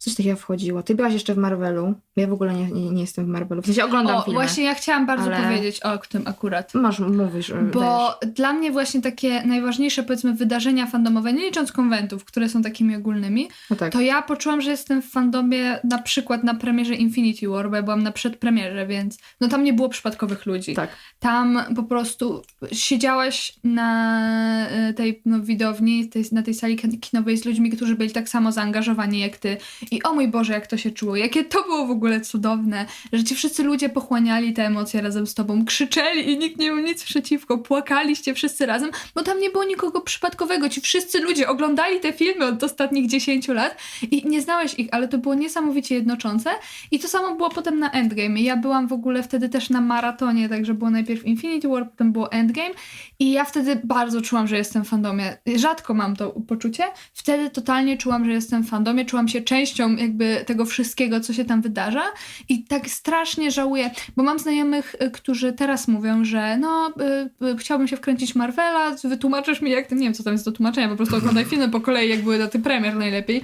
[0.01, 0.83] Coś takiego wchodziło.
[0.83, 1.93] Ty byłaś jeszcze w Marvelu.
[2.15, 3.62] Ja w ogóle nie, nie, nie jestem w Marvelu.
[3.62, 4.39] W sensie oglądam O, filmy.
[4.39, 6.73] właśnie ja chciałam bardzo ale- powiedzieć o tym akurat.
[6.73, 7.49] Masz, mówisz.
[7.49, 12.62] y, Bo dla mnie właśnie takie najważniejsze, powiedzmy, wydarzenia fandomowe, nie licząc konwentów, które są
[12.62, 13.93] takimi ogólnymi, No tak.
[13.93, 17.83] to ja poczułam, że jestem w fandomie na przykład na premierze Infinity War, bo ja
[17.83, 20.73] byłam na przedpremierze, więc no tam nie było przypadkowych ludzi.
[20.75, 20.89] Tak.
[21.19, 27.38] Tam po prostu siedziałaś na e, tej no, widowni, tej, na tej sali kin- kinowej
[27.38, 29.57] z ludźmi, którzy byli tak samo zaangażowani jak ty.
[29.91, 33.23] I o mój Boże, jak to się czuło, jakie to było w ogóle cudowne, że
[33.23, 37.04] ci wszyscy ludzie pochłaniali te emocje razem z tobą, krzyczeli i nikt nie miał nic
[37.04, 40.69] przeciwko, płakaliście wszyscy razem, bo tam nie było nikogo przypadkowego.
[40.69, 43.78] Ci wszyscy ludzie oglądali te filmy od ostatnich 10 lat
[44.12, 46.49] i nie znałeś ich, ale to było niesamowicie jednoczące.
[46.91, 48.41] I to samo było potem na Endgame.
[48.41, 52.32] Ja byłam w ogóle wtedy też na maratonie, także było najpierw Infinity War, potem było
[52.32, 52.73] Endgame
[53.19, 55.38] i ja wtedy bardzo czułam, że jestem fandomie.
[55.56, 56.84] Rzadko mam to poczucie.
[57.13, 61.61] Wtedy totalnie czułam, że jestem fandomie, czułam się częścią jakby tego wszystkiego, co się tam
[61.61, 62.03] wydarza
[62.49, 66.93] i tak strasznie żałuję, bo mam znajomych, y, którzy teraz mówią, że no,
[67.41, 70.45] y, y, chciałbym się wkręcić Marvela, wytłumaczysz mi jak to, nie wiem co tam jest
[70.45, 73.43] do tłumaczenia, po prostu oglądaj filmy po kolei, jak były daty premier najlepiej,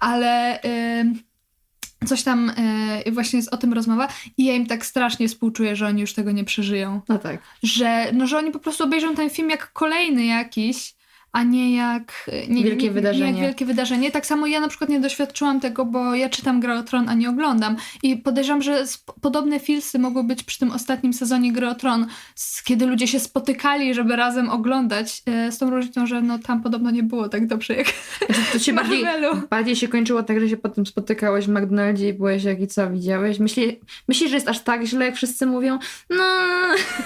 [0.00, 0.62] ale...
[0.64, 1.30] Y,
[2.06, 2.52] coś tam
[3.06, 6.14] y, właśnie jest o tym rozmowa i ja im tak strasznie współczuję, że oni już
[6.14, 7.00] tego nie przeżyją.
[7.08, 7.40] No tak.
[7.62, 10.94] Że, no, że oni po prostu obejrzą ten film jak kolejny jakiś,
[11.32, 13.26] a nie jak nie, Wielkie nie, Nie wydarzenie.
[13.26, 14.10] jak wielkie wydarzenie.
[14.10, 17.14] Tak samo ja na przykład nie doświadczyłam tego, bo ja czytam Gra o Tron, a
[17.14, 17.76] nie oglądam.
[18.02, 18.84] I podejrzewam, że
[19.20, 22.06] podobne filsy mogły być przy tym ostatnim sezonie Gry o Tron,
[22.64, 25.22] kiedy ludzie się spotykali, żeby razem oglądać.
[25.26, 27.86] E, z tą różnicą, że no, tam podobno nie było tak dobrze jak
[28.26, 29.04] Znaczy, to się bardziej,
[29.50, 32.90] bardziej się kończyło tak, że się potem spotykałeś w McDonaldzie i byłeś jak i co,
[32.90, 33.38] widziałeś?
[33.38, 35.78] Myśli, myślisz, że jest aż tak źle, jak wszyscy mówią?
[36.10, 36.24] No...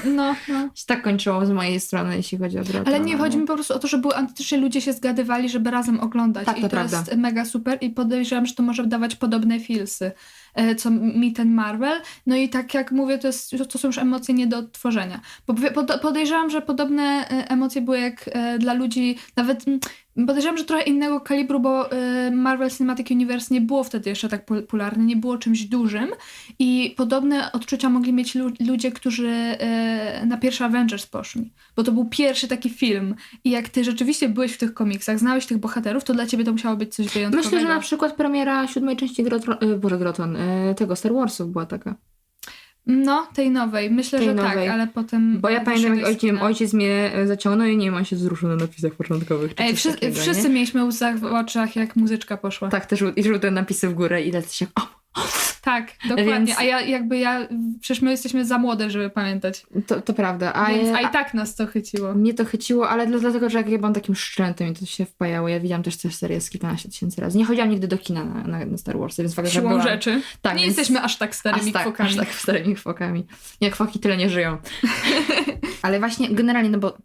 [0.04, 0.68] No, no.
[0.74, 2.94] Się tak kończyło z mojej strony, jeśli chodzi o Grotron.
[2.94, 5.70] Ale nie, chodzi mi po prostu o to, że były autentycznie ludzie się zgadywali, żeby
[5.70, 6.46] razem oglądać.
[6.46, 6.98] Tak, I to to prawda.
[6.98, 10.12] jest mega super i podejrzewam, że to może dawać podobne feelsy, e,
[10.78, 12.00] co mi ten Marvel.
[12.26, 15.20] No i tak jak mówię, to, jest, to są już emocje nie do odtworzenia.
[15.46, 15.54] Bo
[16.02, 19.64] podejrzewam, że podobne e, emocje były jak e, dla ludzi, nawet
[20.26, 24.46] podejrzewam, że trochę innego kalibru, bo e, Marvel Cinematic Universe nie było wtedy jeszcze tak
[24.46, 26.08] popularne, nie było czymś dużym
[26.58, 31.92] i podobne odczucia mogli mieć lu- ludzie, którzy e, na pierwszy Avengers poszli, bo to
[31.92, 33.14] był pierwszy taki film
[33.44, 36.52] i jak ty rzeczywiście byłeś w tych komiksach, znałeś tych bohaterów, to dla ciebie to
[36.52, 37.46] musiało być coś wyjątkowego.
[37.46, 40.40] Myślę, że na przykład premiera siódmej części Grotron, Boże Grotron, y,
[40.76, 41.94] tego Star Warsów była taka.
[42.86, 43.90] No, tej nowej.
[43.90, 44.66] Myślę, Tej że nowej.
[44.66, 45.40] tak, ale potem...
[45.40, 48.48] Bo ja pamiętam, jak ojciec, ojciec mnie e, zaciągnął i nie wiem, on się wzruszył
[48.48, 49.52] na napisach początkowych.
[49.58, 52.68] Ej, wszyscy, takiego, wszyscy mieliśmy łzach w oczach, jak muzyczka poszła.
[52.68, 54.80] Tak, też i żółte napisy w górę i lecę się, o,
[55.64, 56.24] Tak, dokładnie.
[56.46, 57.48] Więc- A ja jakby ja,
[57.80, 59.66] przecież my jesteśmy za młode, żeby pamiętać.
[59.86, 60.52] to, to prawda.
[60.52, 62.14] A, Więc, ja- a i tak nas to chyciło.
[62.14, 65.04] Mnie to chyciło, ale dla- dlatego, że jak ja byłam takim szczętem i to się
[65.04, 65.48] wpajało.
[65.48, 67.38] Ja widziałam też tę serię z kilkanaście tysięcy razy.
[67.38, 69.82] Nie chodziłam nigdy do kina na, na, na Star Wars, więc fakt, że Siłą byłam,
[69.88, 70.22] rzeczy.
[70.42, 72.10] Tak, nie więc- jesteśmy aż tak starymi aż tak, kwokami.
[72.10, 73.26] aż tak starymi kwokami.
[73.60, 74.56] Jak kwoki tyle nie żyją.
[75.82, 76.96] ale właśnie generalnie, no bo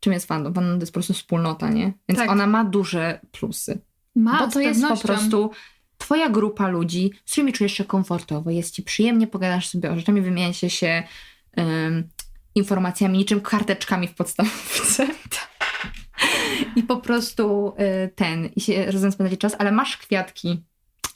[0.00, 0.54] czym jest fandom?
[0.54, 1.92] Fandom to jest po prostu wspólnota, nie?
[2.08, 2.30] Więc Tak.
[2.30, 3.78] ona ma duże plusy.
[4.16, 5.50] Ma, Bo to jest po prostu
[6.02, 10.20] twoja grupa ludzi, z którymi czujesz się komfortowo, jest ci przyjemnie, pogadasz sobie o rzeczami,
[10.20, 11.02] wymieniacie się
[11.52, 12.08] em,
[12.54, 15.06] informacjami, niczym karteczkami w podstawówce.
[16.76, 20.64] I po prostu y, ten, i się razem spędzacie czas, ale masz kwiatki,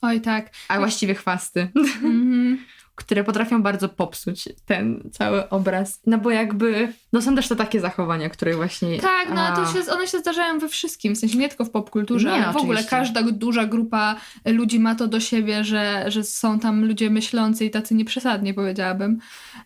[0.02, 0.50] Oj, tak.
[0.68, 2.58] a właściwie chwasty, Mhm.
[2.96, 6.00] Które potrafią bardzo popsuć ten cały obraz.
[6.06, 9.00] No bo jakby, no są też to takie zachowania, które właśnie...
[9.00, 11.70] Tak, no a, to się, one się zdarzają we wszystkim, w sensie nie tylko w
[11.70, 16.24] popkulturze, Nie, ale w ogóle każda duża grupa ludzi ma to do siebie, że, że
[16.24, 19.18] są tam ludzie myślący i tacy nieprzesadnie, powiedziałabym.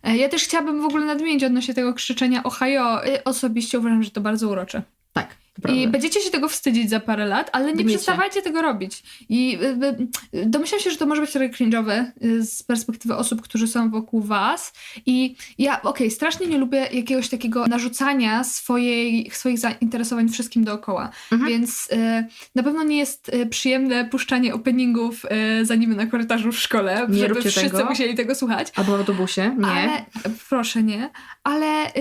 [0.03, 3.05] E, Ja też chciałabym w ogóle nadmienić odnośnie tego krzyczenia Ohio.
[3.07, 4.83] E, Osobiście uważam, że to bardzo urocze.
[5.13, 5.29] Tak,
[5.61, 5.81] prawda.
[5.81, 9.03] I będziecie się tego wstydzić za parę lat, ale nie przestawajcie tego robić.
[9.29, 13.43] I y, y, domyślam się, że to może być trochę cringe'owe y, z perspektywy osób,
[13.43, 14.73] którzy są wokół was.
[15.07, 21.11] I ja, okej, strasznie nie lubię jakiegoś takiego narzucania swojej, swoich zainteresowań wszystkim dookoła.
[21.33, 21.51] Mhm.
[21.51, 25.27] Więc y, na pewno nie jest y, przyjemne puszczanie openingów
[25.63, 27.85] za nim na korytarzu w szkole, Nie żeby wszyscy tego.
[27.85, 28.73] musieli tego słuchać.
[28.77, 29.57] Albo w autobusie?
[29.59, 29.67] Nie.
[29.67, 30.05] Ale,
[30.49, 31.11] proszę nie,
[31.45, 31.93] ale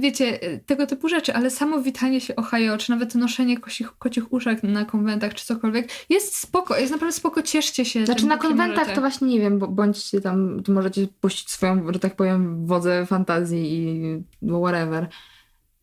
[0.00, 4.62] wiecie, tego typu rzeczy, ale samo witanie się Ohio, czy nawet noszenie kocich, kocich uszek
[4.62, 8.06] na konwentach, czy cokolwiek, jest spoko, jest naprawdę spoko, cieszcie się.
[8.06, 8.94] Znaczy na konwentach możecie.
[8.94, 13.72] to właśnie nie wiem, bo bądźcie tam, możecie puścić swoją, że tak powiem, wodzę fantazji
[13.72, 15.08] i whatever.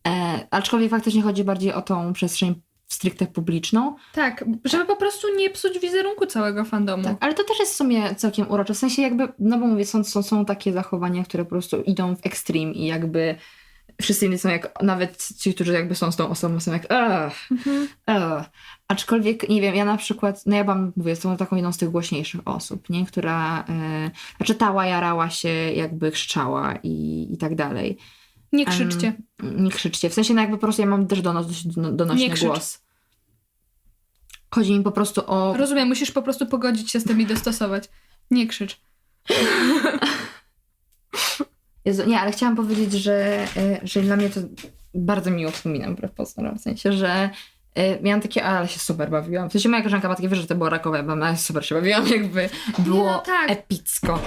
[0.08, 3.96] E, aczkolwiek faktycznie chodzi bardziej o tą przestrzeń stricte publiczną.
[4.12, 7.04] Tak, żeby po prostu nie psuć wizerunku całego fandomu.
[7.04, 8.74] Tak, ale to też jest w sumie całkiem urocze.
[8.74, 12.16] W sensie jakby, no bo mówię, są, są, są takie zachowania, które po prostu idą
[12.16, 13.36] w ekstrem i jakby
[14.02, 17.88] wszyscy inni są jak, nawet ci, którzy jakby są z tą osobą, są jak Mhm.
[18.08, 18.46] ugh.
[18.88, 21.90] Aczkolwiek, nie wiem, ja na przykład, no ja byłam, mówię, jestem taką jedną z tych
[21.90, 23.06] głośniejszych osób, nie?
[23.06, 27.98] Która e, czytała, jarała się, jakby krzyczała i, i tak dalej.
[28.52, 29.12] Nie krzyczcie.
[29.42, 30.10] Em, nie krzyczcie.
[30.10, 31.46] W sensie, no jakby po prostu ja mam też donos,
[31.92, 32.84] donośny głos.
[34.50, 37.88] Chodzi mi po prostu o Rozumiem, musisz po prostu pogodzić się z tym i dostosować.
[38.30, 38.80] Nie krzycz.
[41.84, 44.40] Jezu, nie, ale chciałam powiedzieć, że, y, że dla mnie to
[44.94, 46.58] bardzo miło wspominam wbrew pozorom.
[46.58, 47.30] W sensie, że
[47.78, 49.48] y, miałam takie, ale się super bawiłam.
[49.48, 51.74] W sensie moja koleżanka ma takie, wiesz, że to było rakowe, bo ale super się
[51.74, 53.50] bawiłam, jakby było no tak.
[53.50, 54.18] epicko.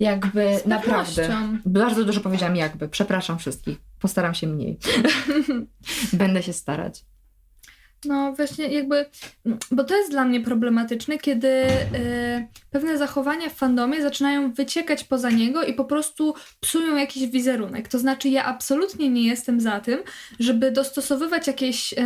[0.00, 1.22] Jakby Z naprawdę.
[1.22, 1.58] pewnością.
[1.66, 2.88] Bardzo dużo powiedziałam jakby.
[2.88, 3.78] Przepraszam wszystkich.
[4.00, 4.78] Postaram się mniej.
[6.12, 7.04] Będę się starać.
[8.04, 9.06] No właśnie jakby,
[9.70, 15.30] bo to jest dla mnie problematyczne, kiedy y, pewne zachowania w fandomie zaczynają wyciekać poza
[15.30, 17.88] niego i po prostu psują jakiś wizerunek.
[17.88, 19.98] To znaczy ja absolutnie nie jestem za tym,
[20.38, 21.96] żeby dostosowywać jakieś y,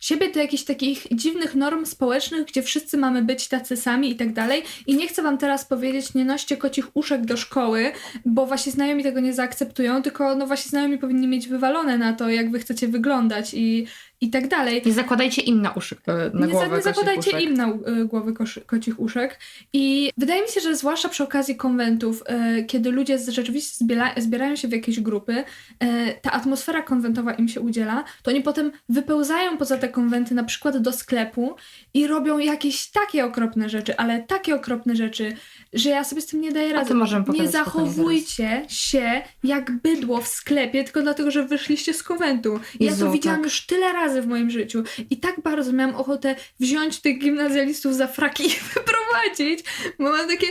[0.00, 4.32] siebie do jakichś takich dziwnych norm społecznych, gdzie wszyscy mamy być tacy sami i tak
[4.32, 4.62] dalej.
[4.86, 7.92] I nie chcę wam teraz powiedzieć, nie noście kocich uszek do szkoły,
[8.24, 12.28] bo wasi znajomi tego nie zaakceptują, tylko no wasi znajomi powinni mieć wywalone na to,
[12.28, 13.86] jak wy chcecie wyglądać i
[14.20, 14.82] i tak dalej.
[14.86, 17.42] Nie zakładajcie im na uszy, e, na nie, głowę nie zakładajcie uszek.
[17.42, 19.38] im na y, głowy koszy, kocich uszek.
[19.72, 22.22] I wydaje mi się, że zwłaszcza przy okazji konwentów,
[22.58, 25.44] y, kiedy ludzie rzeczywiście zbiera, zbierają się w jakieś grupy, y,
[26.22, 30.78] ta atmosfera konwentowa im się udziela, to oni potem wypełzają poza te konwenty, na przykład
[30.78, 31.56] do sklepu
[31.94, 35.36] i robią jakieś takie okropne rzeczy, ale takie okropne rzeczy,
[35.72, 36.94] że ja sobie z tym nie daję rady.
[37.28, 42.60] Nie zachowujcie się jak bydło w sklepie, tylko dlatego, że wyszliście z konwentu.
[42.80, 43.44] Ja Jezu, to widziałam tak.
[43.44, 48.06] już tyle razy w moim życiu i tak bardzo miałam ochotę wziąć tych gimnazjalistów za
[48.06, 49.64] fraki i wyprowadzić,
[49.98, 50.46] bo mam takie,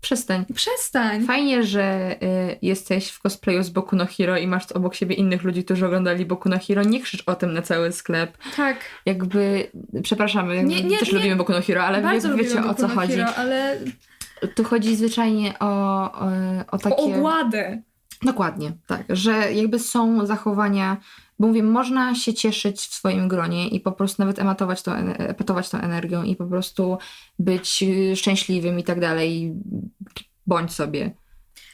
[0.00, 0.44] Przestań.
[0.54, 1.24] przestań.
[1.24, 5.42] Fajnie, że y, jesteś w cosplayu z Boku no Hero i masz obok siebie innych
[5.42, 6.82] ludzi, którzy oglądali Boku no Hero.
[6.82, 8.38] Nie krzycz o tym na cały sklep.
[8.56, 9.70] Tak, Jakby,
[10.02, 11.18] przepraszamy, jakby Nie, nie, też nie.
[11.18, 13.12] lubimy Boku no Hero, ale bardzo jakby wiecie o co no chodzi.
[13.12, 13.78] Hero, ale
[14.54, 15.66] Tu chodzi zwyczajnie o,
[16.12, 16.30] o,
[16.70, 16.96] o takie...
[16.96, 17.82] o ogładę.
[18.22, 19.02] Dokładnie, tak.
[19.08, 20.96] Że jakby są zachowania,
[21.38, 25.70] bo mówię, można się cieszyć w swoim gronie i po prostu nawet ematować tą, epatować
[25.70, 26.98] tą energią i po prostu
[27.38, 29.54] być y, szczęśliwym i tak dalej.
[30.46, 31.14] Bądź sobie.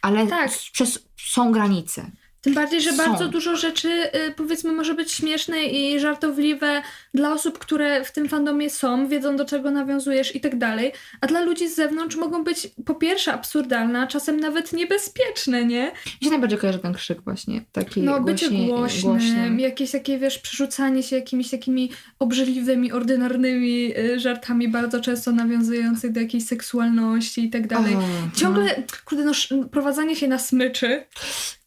[0.02, 0.50] Ale Tak.
[0.72, 2.10] przez, są granice.
[2.42, 2.96] Tym bardziej, że Są.
[2.96, 3.88] bardzo dużo rzeczy,
[4.28, 6.82] y, powiedzmy, może być śmieszne i żartobliwe
[7.14, 11.26] dla osób, które w tym fandomie są, wiedzą do czego nawiązujesz i tak dalej, a
[11.26, 15.82] dla ludzi z zewnątrz mogą być po pierwsze absurdalne, a czasem nawet niebezpieczne, nie?
[16.20, 17.64] Mi się najbardziej kojarzy ten krzyk właśnie.
[17.72, 19.60] Taki No, bycie głośniej- głośnym, głośnym.
[19.60, 26.20] jakieś takie, wiesz, przerzucanie się jakimiś takimi obrzydliwymi, ordynarnymi y, żartami, bardzo często nawiązujących do
[26.20, 27.94] jakiejś seksualności i tak dalej.
[27.96, 28.00] O,
[28.36, 29.32] Ciągle, kurde, no,
[29.68, 31.04] prowadzenie się na smyczy,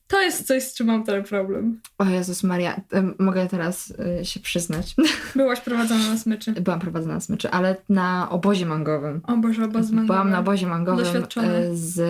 [0.07, 1.81] to jest coś, z czym mam ten problem.
[1.97, 2.81] O Jezus Maria,
[3.19, 4.95] mogę teraz y, się przyznać.
[5.35, 6.51] Byłaś prowadzona na smyczy.
[6.51, 9.21] Byłam prowadzona na smyczy, ale na obozie mangowym.
[9.27, 10.07] O Boże, obaz mangowy.
[10.07, 12.01] Byłam na obozie mangowym e, z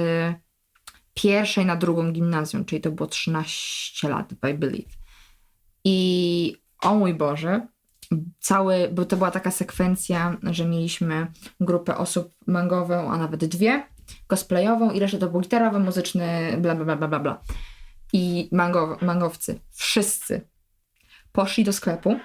[1.13, 4.89] pierwszej na drugą gimnazjum, czyli to było 13 lat, I believe.
[5.83, 7.67] I o mój Boże,
[8.39, 11.27] cały, bo to była taka sekwencja, że mieliśmy
[11.59, 13.83] grupę osób mangową, a nawet dwie,
[14.27, 17.41] cosplayową i resztę to był literowy, muzyczny, bla, bla, bla, bla, bla, bla.
[18.15, 20.41] I mangow, mangowcy, wszyscy
[21.31, 22.19] poszli do sklepu,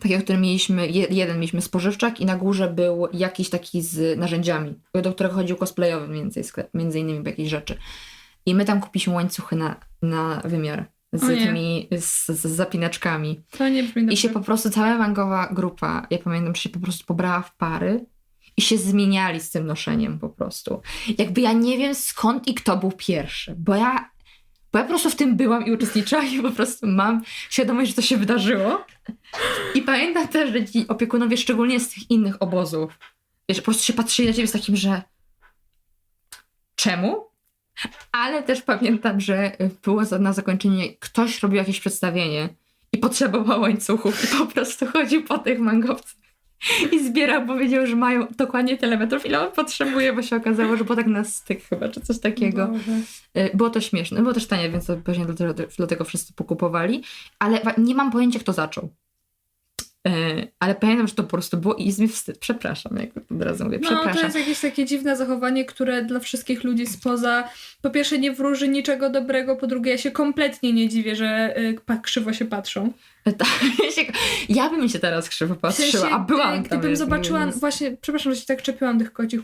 [0.00, 4.74] takiego, który mieliśmy, je- jeden mieliśmy spożywczak i na górze był jakiś taki z narzędziami,
[5.02, 7.78] do którego chodził cosplayowy więcej sklep, między innymi po jakieś rzeczy.
[8.46, 13.44] I my tam kupiliśmy łańcuchy na, na wymiar z tymi, z, z zapinaczkami.
[13.50, 16.80] To nie brzmi I się po prostu cała mangowa grupa, ja pamiętam, że się po
[16.80, 18.06] prostu pobrała w pary
[18.56, 20.80] i się zmieniali z tym noszeniem po prostu.
[21.18, 24.10] Jakby ja nie wiem skąd i kto był pierwszy, bo ja,
[24.76, 27.96] bo ja po prostu w tym byłam i uczestniczyłam i po prostu mam świadomość, że
[27.96, 28.84] to się wydarzyło.
[29.74, 32.98] I pamiętam też, że ci opiekunowie, szczególnie z tych innych obozów,
[33.48, 35.02] wiesz, po prostu się patrzyli na ciebie z takim, że
[36.74, 37.26] czemu?
[38.12, 42.48] Ale też pamiętam, że było na zakończenie, ktoś robił jakieś przedstawienie
[42.92, 46.25] i potrzebował łańcuchów i po prostu chodził po tych mangowcach
[46.92, 50.84] i zbierał, powiedział, że mają dokładnie tyle metrów, ile on potrzebuje, bo się okazało, że
[50.84, 52.66] było tak na styk chyba, czy coś takiego.
[52.66, 52.92] Boże.
[53.38, 57.02] Y, Było to śmieszne, było też tanie, więc to pewnie dlatego, dlatego wszyscy pokupowali,
[57.38, 58.88] ale nie mam pojęcia, kto zaczął.
[60.08, 62.38] Y, Ale pamiętam, że to po prostu było i jest mi wstyd.
[62.38, 64.24] Przepraszam, jak od razu mówię, No, to przepraszam.
[64.24, 67.48] jest jakieś takie dziwne zachowanie, które dla wszystkich ludzi spoza
[67.82, 71.80] po pierwsze nie wróży niczego dobrego, po drugie ja się kompletnie nie dziwię, że y,
[71.86, 72.92] pa- krzywo się patrzą.
[73.38, 73.48] Tak,
[74.48, 76.62] ja bym się teraz krzywo W patrzyła, sensie, a byłam y, tam.
[76.62, 79.40] Gdybym zobaczyła, właśnie, przepraszam, że się tak czepiłam tych kocich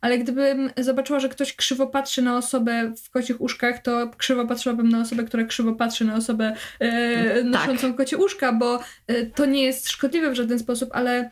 [0.00, 4.88] ale gdybym zobaczyła, że ktoś krzywo patrzy na osobę w kocich uszkach, to krzywo patrzyłabym
[4.88, 7.44] na osobę, która krzywo patrzy na osobę e, Tak.
[7.44, 11.30] noszącą kocie uszka, bo e, to nie jest szkodliwe w żaden sposób, ale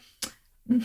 [0.71, 0.83] mm,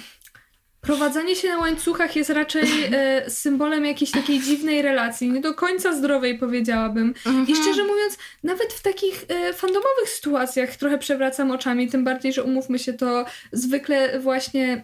[0.87, 5.93] prowadzenie się na łańcuchach jest raczej e, symbolem jakiejś takiej dziwnej relacji, nie do końca
[5.93, 7.13] zdrowej powiedziałabym.
[7.25, 7.57] I Mhm.
[7.63, 12.79] szczerze mówiąc, nawet w takich e, fandomowych sytuacjach trochę przewracam oczami, tym bardziej, że umówmy
[12.79, 14.83] się, to zwykle właśnie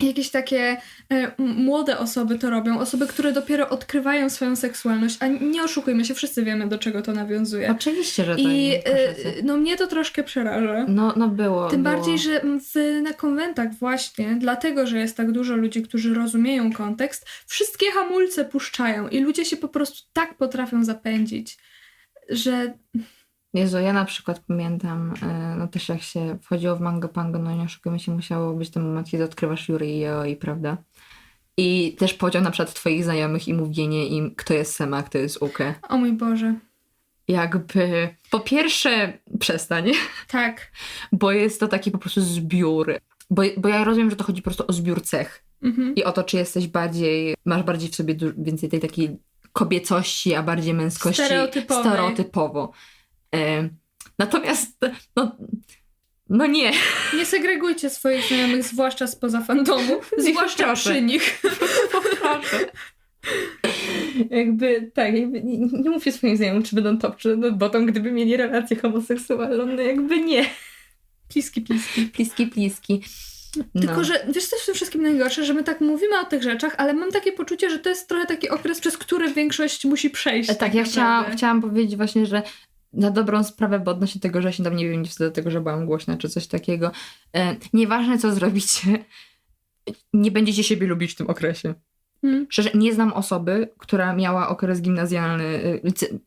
[0.00, 0.76] jakieś takie
[1.12, 6.14] e, młode osoby to robią, osoby, które dopiero odkrywają swoją seksualność, a nie oszukujmy się,
[6.14, 7.70] wszyscy wiemy, do czego to nawiązuje.
[7.70, 10.84] Oczywiście, że to I e, no mnie to troszkę przeraża.
[10.88, 11.70] No, no było.
[11.70, 11.96] Tym było.
[11.96, 17.26] bardziej, że w, na konwentach właśnie, dlatego, że jest tak dużo ludzi, którzy rozumieją kontekst,
[17.46, 21.58] wszystkie hamulce puszczają i ludzie się po prostu tak potrafią zapędzić,
[22.28, 22.74] że
[23.54, 27.54] Jezu, ja na przykład pamiętam, e, no też jak się wchodziło w Mango Pango, no
[27.54, 30.76] nie oszukujmy się, musiało być ten moment, kiedy odkrywasz Yuri i Yaoi, prawda?
[31.56, 35.42] I też podział na przykład twoich znajomych i mówienie im, kto jest Sema, kto jest
[35.42, 35.74] Uke.
[35.88, 36.54] o mój Boże,
[37.28, 39.92] Jakby, po pierwsze, przestań,
[40.28, 40.72] tak.
[41.12, 42.94] bo jest to taki po prostu zbiór.
[43.30, 45.44] Bo, bo ja rozumiem, że to chodzi po prostu o zbiór cech.
[45.62, 45.94] Mhm.
[45.94, 49.16] I o to, czy jesteś bardziej, masz bardziej w sobie więcej tej takiej
[49.52, 51.84] kobiecości, a bardziej męskości Stereotypowej.
[51.84, 52.72] stereotypowo.
[53.34, 53.68] E,
[54.18, 54.78] natomiast
[55.16, 55.36] no,
[56.28, 56.72] No nie.
[57.16, 61.42] Nie segregujcie swoich znajomych, zwłaszcza spoza fandomu, zwłaszcza przy nich.
[64.30, 68.12] Jakby, tak, jakby nie, nie mówcie swoim znajomym, czy będą top, czy będą bottom, gdyby
[68.12, 70.46] mieli relację homoseksualną, no jakby nie.
[71.28, 72.06] Pliski, pliski.
[72.06, 73.02] Pliski, pliski.
[73.74, 73.80] No.
[73.80, 76.42] Tylko, że wiesz co jest w tym wszystkim najgorsze, że my tak mówimy o tych
[76.42, 80.10] rzeczach, ale mam takie poczucie, że to jest trochę taki okres, przez który większość musi
[80.10, 80.50] przejść.
[80.50, 82.42] E, Tak, ja chciałam, chciałam powiedzieć właśnie, że
[82.94, 85.60] na dobrą sprawę, bo odnośnie tego, że się tam nie wiem, nie wstydzę tego, że
[85.60, 86.90] byłam głośna, czy coś takiego.
[87.36, 89.04] E, nieważne, co zrobicie,
[90.12, 91.74] nie będziecie siebie lubić w tym okresie.
[92.20, 92.46] Hmm.
[92.50, 96.18] Szczerze, nie znam osoby, która miała okres gimnazjalny, lice-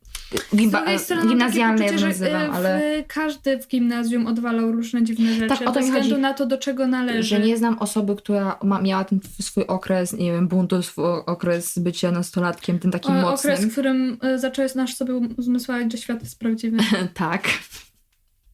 [0.56, 0.86] gimba,
[1.28, 5.62] gimnazjalny, poczucie, nazywam, że e, ale w, każdy w gimnazjum odwalał różne dziwne rzeczy, Tak,
[5.62, 6.22] o to bez względu chodzi.
[6.22, 7.24] na to, do czego należy.
[7.24, 11.80] że nie znam osoby, która ma, miała ten swój okres, nie wiem, buntu, swój okres
[11.80, 13.54] bycia nastolatkiem, ten taki o, mocnym.
[13.54, 16.78] okres, w którym e, zacząłeś nasz sobie uzmysławiać, że świat jest prawdziwy.
[17.14, 17.44] tak.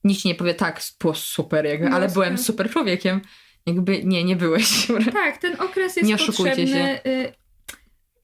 [0.03, 2.23] Nikt nie powie, tak, było super, jakby, No, ale super.
[2.23, 3.21] byłem super człowiekiem.
[3.65, 4.88] Jakby, nie, nie byłeś.
[5.13, 6.99] tak, ten okres jest Nie oszukujcie potrzebny.
[7.07, 7.33] y,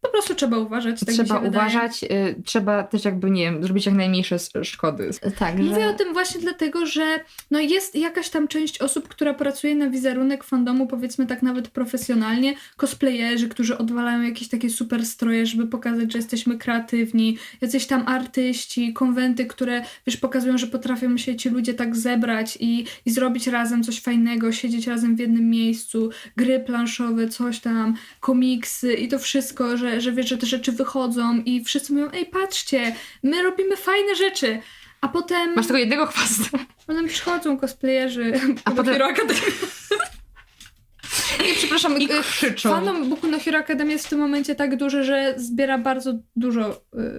[0.01, 0.99] Po prostu trzeba uważać.
[0.99, 5.09] Tak mi trzeba uważać, y, trzeba też jakby, nie wiem, zrobić jak najmniejsze szkody.
[5.39, 7.19] Tak, Mówię o tym właśnie dlatego, że
[7.51, 12.53] no jest jakaś tam część osób, która pracuje na wizerunek fandomu, powiedzmy tak nawet profesjonalnie,
[12.77, 18.93] cosplayerzy, którzy odwalają jakieś takie super stroje, żeby pokazać, że jesteśmy kreatywni, jacyś tam artyści,
[18.93, 23.83] konwenty, które wiesz, pokazują, że potrafią się ci ludzie tak zebrać i, i zrobić razem
[23.83, 29.77] coś fajnego, siedzieć razem w jednym miejscu, gry planszowe, coś tam, komiksy i to wszystko,
[29.77, 34.15] że, że wiesz, że te rzeczy wychodzą i wszyscy mówią, ej patrzcie, my robimy fajne
[34.15, 34.61] rzeczy.
[35.01, 36.57] A potem, Masz tylko jednego chwasta.
[36.87, 38.33] potem przychodzą cosplayerzy
[38.65, 39.39] A potem- Hero Academy.
[41.47, 42.69] Nie, przepraszam, I y, krzyczą.
[42.69, 46.69] Fandom Boku no Hero Academy jest w tym momencie tak duży, że zbiera bardzo dużo
[46.71, 46.77] y,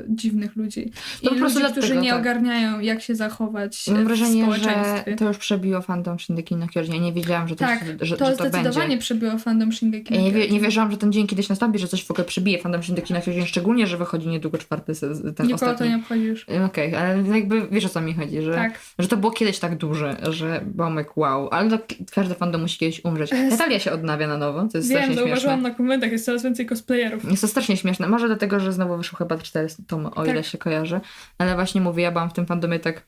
[0.08, 0.92] dziwnych ludzi.
[1.22, 2.20] I To po prostu ludzi, którzy nie tak.
[2.20, 5.04] ogarniają, jak się zachować Mam w wrażenie, społeczeństwie.
[5.10, 6.94] że to już przebiło fandom Shingeki no Kyojin.
[6.94, 8.98] Ja nie wiedziałam, że to, Tak, że, że to to zdecydowanie będzie.
[8.98, 10.14] przebiło fandom Shingeki.
[10.14, 12.24] Ja no nie, wie, nie wierzyłam, że ten dzień kiedyś nastąpi, że coś w ogóle
[12.24, 15.88] przebije fandom Shingeki no Kyojin, szczególnie, że wychodzi niedługo czwarty sezon, ten Nikogo to ostatni.
[15.88, 16.46] nie obchodzi już.
[16.66, 18.80] Okej, ale jakby wiesz o co mi chodzi, że, Tak.
[18.98, 21.78] że to było kiedyś tak duże, że bomek wow, ale to
[22.12, 23.30] każdy fandom musi kiedyś umrzeć.
[23.50, 25.70] Natalia się odnawia na nowo, to jest Wiem, strasznie zauważyłam śmieszne.
[25.70, 27.24] na komentach, jest coraz więcej cosplayerów.
[27.30, 28.08] Jest to strasznie śmieszne.
[28.08, 30.44] Może dlatego, że znowu wyszło chyba cztery tomy, o ile Tak.
[30.44, 31.00] się kojarzy.
[31.38, 33.02] Ale właśnie mówię, ja byłam w tym fandomie tak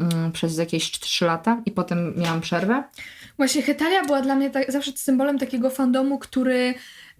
[0.00, 2.84] mm, przez jakieś trzy lata i potem miałam przerwę.
[3.36, 6.74] Właśnie Hetalia była dla mnie tak, zawsze symbolem takiego fandomu, który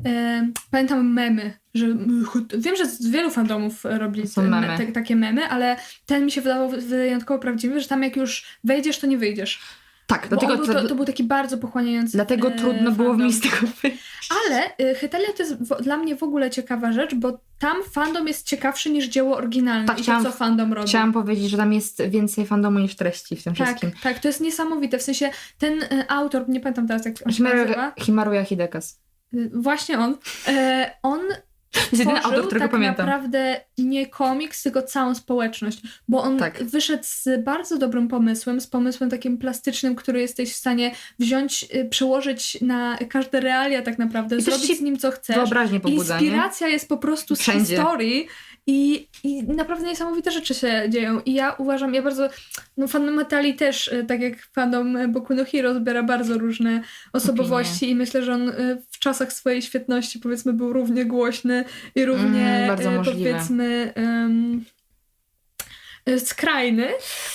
[0.06, 1.86] e, pamiętam memy, że
[2.58, 4.76] wiem, że z wielu fandomów robili memy.
[4.78, 5.76] te, takie memy, ale
[6.06, 9.60] ten mi się wydawał wyjątkowo prawdziwy, że tam jak już wejdziesz, to nie wyjdziesz.
[10.08, 13.26] Tak, dlatego, był, to, to był taki bardzo pochłaniający dlatego e, trudno było fandom.
[13.26, 13.98] mi z tego wyjść.
[14.46, 18.28] Ale y, Hetalia to jest w, dla mnie w ogóle ciekawa rzecz, bo tam fandom
[18.28, 20.88] jest ciekawszy niż dzieło oryginalne Tak, i chciałam- to, co fandom robi.
[20.88, 23.90] Chciałam powiedzieć, że tam jest więcej fandomu niż treści w tym tak, wszystkim.
[24.02, 24.98] tak, to jest niesamowite.
[24.98, 29.00] W sensie ten y, autor, nie pamiętam teraz jak on się Himaru, nazywa, Himaruya Hidekas.
[29.34, 30.16] y, właśnie on,
[30.48, 31.20] e, on
[31.76, 33.06] jest jedyny autor, którego tak pamiętam.
[33.06, 36.64] naprawdę nie komiks, tylko całą społeczność, bo on Tak.
[36.64, 41.84] wyszedł z bardzo dobrym pomysłem, z pomysłem takim plastycznym, który jesteś w stanie wziąć, y,
[41.84, 45.36] przełożyć na każde realia tak naprawdę, I zrobić z nim co chcesz.
[45.36, 46.18] Wyobraźnie pobudza?
[46.20, 47.76] Inspiracja jest po prostu z Wszędzie.
[47.76, 48.26] historii
[48.70, 51.20] i, i naprawdę niesamowite rzeczy się dzieją.
[51.20, 52.28] I ja uważam, ja bardzo,
[52.76, 56.82] no fandom Metalli też, y, tak jak fandom y, Boku no Hero, zbiera bardzo różne
[57.12, 62.04] osobowości i myślę, że on y, w czasach swojej świetności powiedzmy był równie głośny i
[62.04, 63.92] równie Mm, powiedzmy
[66.08, 66.88] y, skrajny,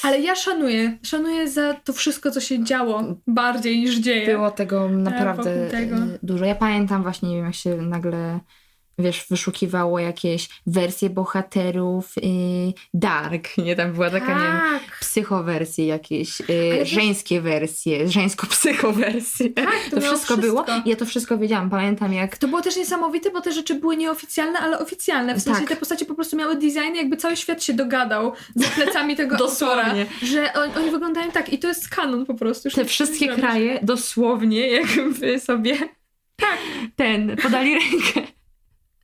[0.03, 4.25] ale ja szanuję, szanuję za to wszystko, co się działo bardziej niż dzieje.
[4.25, 5.95] Było tego naprawdę tego.
[5.95, 6.45] e, dużo.
[6.45, 8.39] Ja pamiętam właśnie, nie wiem, jak się nagle
[8.99, 12.21] wiesz, wyszukiwało jakieś wersje bohaterów y,
[12.93, 13.75] dark, nie?
[13.75, 19.49] Tam była taka, nie wiem, tak, psychowersje jakieś, y, wiesz- żeńskie wersje, żeńsko-psychowersje.
[19.49, 21.69] tak, To, miało wszystko było i ja to wszystko wiedziałam.
[21.69, 25.35] Pamiętam jak To było też niesamowite, bo te rzeczy były nieoficjalne, ale oficjalne.
[25.35, 25.69] W sensie Tak.
[25.69, 29.93] te postacie po prostu miały design, jakby cały świat się dogadał za plecami tego autora.
[30.23, 32.69] Że on, oni wyglądają tak i to jest kanon po prostu.
[32.69, 35.77] Te wszystkie kraje dosłownie jakby sobie
[36.35, 36.57] tak,
[36.95, 38.31] ten, podali rękę.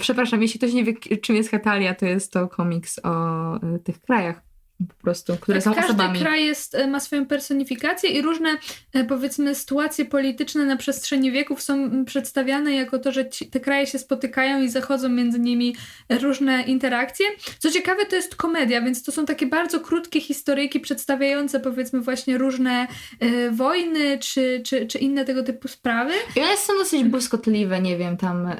[0.00, 4.00] Przepraszam, jeśli ktoś nie wie, czym jest Hetalia, to jest to komiks o y, tych
[4.00, 4.42] krajach
[4.88, 6.20] po prostu, które Tak, są każdy osobami.
[6.20, 8.56] kraj jest, e, ma swoją personifikację i różne,
[8.92, 13.86] e, powiedzmy, sytuacje polityczne na przestrzeni wieków są przedstawiane jako to, że ci, te kraje
[13.86, 15.76] się spotykają i zachodzą między nimi
[16.20, 17.26] różne interakcje.
[17.58, 22.38] Co ciekawe, to jest komedia, więc to są takie bardzo krótkie historyjki przedstawiające, powiedzmy, właśnie
[22.38, 22.86] różne
[23.20, 26.12] e, wojny czy, czy, czy inne tego typu sprawy.
[26.36, 28.46] I one są dosyć błyskotliwe, nie wiem, tam...
[28.46, 28.54] y,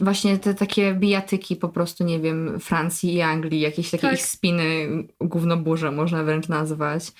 [0.00, 4.14] właśnie te takie bijatyki po prostu, nie wiem, Francji i Anglii, jakieś takie Tak.
[4.14, 4.88] ich spiny,
[5.20, 7.12] gównoburze można wręcz nazwać.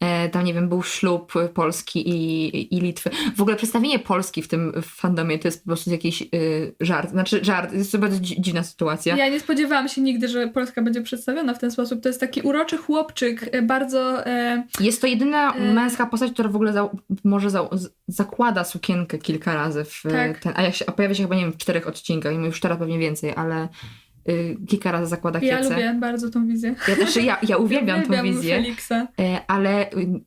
[0.00, 3.10] E, Tam, nie wiem, był ślub Polski i, i Litwy.
[3.36, 7.10] W ogóle przedstawienie Polski w tym fandomie to jest po prostu jakiś y, żart.
[7.10, 9.16] Znaczy żart, jest to bardzo dzi- dziwna sytuacja.
[9.16, 12.02] Ja nie spodziewałam się nigdy, że Polska będzie przedstawiona w ten sposób.
[12.02, 14.26] To jest taki uroczy chłopczyk, e, bardzo...
[14.26, 15.72] E, Jest to jedyna E.
[15.74, 16.90] męska postać, która w ogóle za,
[17.24, 17.68] może za,
[18.08, 20.38] zakłada sukienkę kilka razy w Tak.
[20.38, 22.98] ten, a, się, a pojawia się chyba, nie wiem, w czterech odcinkach, już teraz pewnie
[22.98, 23.68] więcej, ale
[24.68, 25.70] kilka razy zakłada ja kiece.
[25.70, 26.74] lubię bardzo tą wizję.
[26.88, 29.06] Ja też, ja, ja uwielbiam tą wizję, Feliksa.
[29.20, 30.20] e, ale y,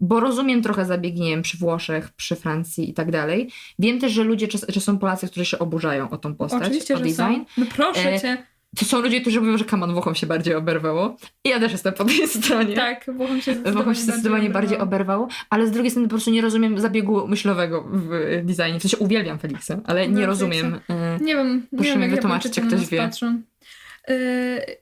[0.00, 3.50] bo rozumiem trochę wiem, przy Włoszech, przy Francji i tak dalej.
[3.78, 6.96] Wiem też, że ludzie, czy są Polacy, którzy się oburzają o tą postać, Oczywiście, o
[6.96, 7.18] że design.
[7.18, 7.44] są.
[7.58, 8.46] No proszę E, cię.
[8.78, 11.16] To są ludzie, którzy mówią, że kaman Włochom się bardziej oberwało.
[11.44, 12.76] I ja też jestem po tej stronie.
[12.76, 16.30] Tak, Włochom się zdecydowanie, Włochom się zdecydowanie bardziej oberwało, ale z drugiej strony po prostu
[16.30, 18.78] nie rozumiem zabiegu myślowego w e, designie.
[18.78, 20.80] W sensie uwielbiam Felixa, ale nie Uwielbiam rozumiem.
[20.88, 22.98] e, Nie wiem, nie wiem, jak wytłumaczyć, jak ktoś wie.
[22.98, 23.42] Patrzą.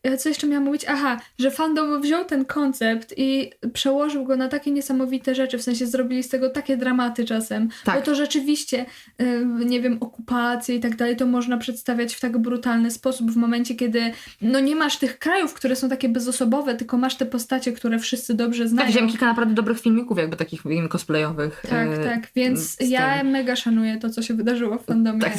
[0.04, 0.84] Yy, co jeszcze miałam mówić?
[0.88, 5.86] Aha, że fandom wziął ten koncept i przełożył go na takie niesamowite rzeczy, w sensie
[5.86, 7.68] zrobili z tego takie dramaty czasem.
[7.84, 7.94] Tak.
[7.96, 8.86] Bo to rzeczywiście,
[9.18, 13.36] yy, nie wiem, okupacje i tak dalej, to można przedstawiać w tak brutalny sposób w
[13.36, 14.12] momencie, kiedy
[14.42, 18.34] no nie masz tych krajów, które są takie bezosobowe, tylko masz te postacie, które wszyscy
[18.34, 18.82] dobrze znają.
[18.82, 21.62] Tak, widziałam kilka naprawdę dobrych filmików, jakby takich cosplayowych.
[21.70, 23.30] tak, e, tak, więc ja tym.
[23.30, 25.20] mega szanuję to, co się wydarzyło w fandomie.
[25.20, 25.32] Tak,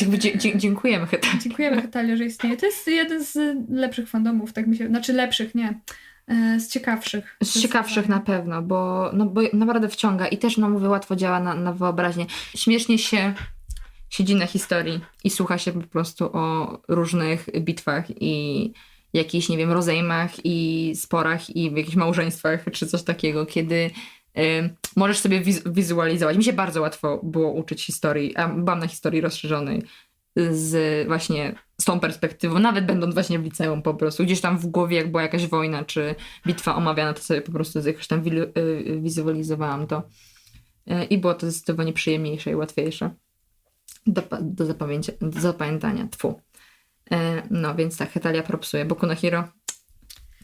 [0.56, 1.28] dziękujemy chyba.
[1.42, 2.58] Dziękujemy Hetalia, że istnieje.
[2.58, 3.38] To jest jeden z
[3.80, 4.88] lepszych fandomów, tak mi się...
[4.88, 5.80] Znaczy lepszych, nie.
[6.28, 7.38] E, z ciekawszych.
[7.44, 11.40] Z ciekawszych na pewno, bo, no, bo naprawdę wciąga i też, no mówię, łatwo działa
[11.40, 12.26] na, na wyobraźnię.
[12.56, 13.34] Śmiesznie się
[14.10, 18.74] siedzi na historii i słucha się po prostu o różnych bitwach i
[19.14, 23.92] jakichś, nie wiem, rozejmach i sporach i w jakichś małżeństwach czy coś takiego, kiedy
[24.38, 26.38] y, możesz sobie wiz- wizualizować.
[26.38, 29.84] Mi się bardzo łatwo było uczyć historii, a byłam na historii rozszerzonej
[30.52, 34.66] z właśnie z tą perspektywą, nawet będąc właśnie w liceum po prostu, gdzieś tam w
[34.66, 36.16] głowie jak była jakaś wojna czy
[36.46, 40.04] bitwa omawiana, to sobie po prostu jakoś tam y, wizualizowałam to
[40.92, 43.16] Y, i było to zdecydowanie przyjemniejsze i łatwiejsze
[44.08, 44.66] do, do,
[45.22, 46.08] do zapamiętania.
[46.08, 46.42] Tfu.
[47.14, 47.16] Y,
[47.50, 48.86] No więc tak, Hetalia propsuje.
[48.86, 49.48] Boku no Hero.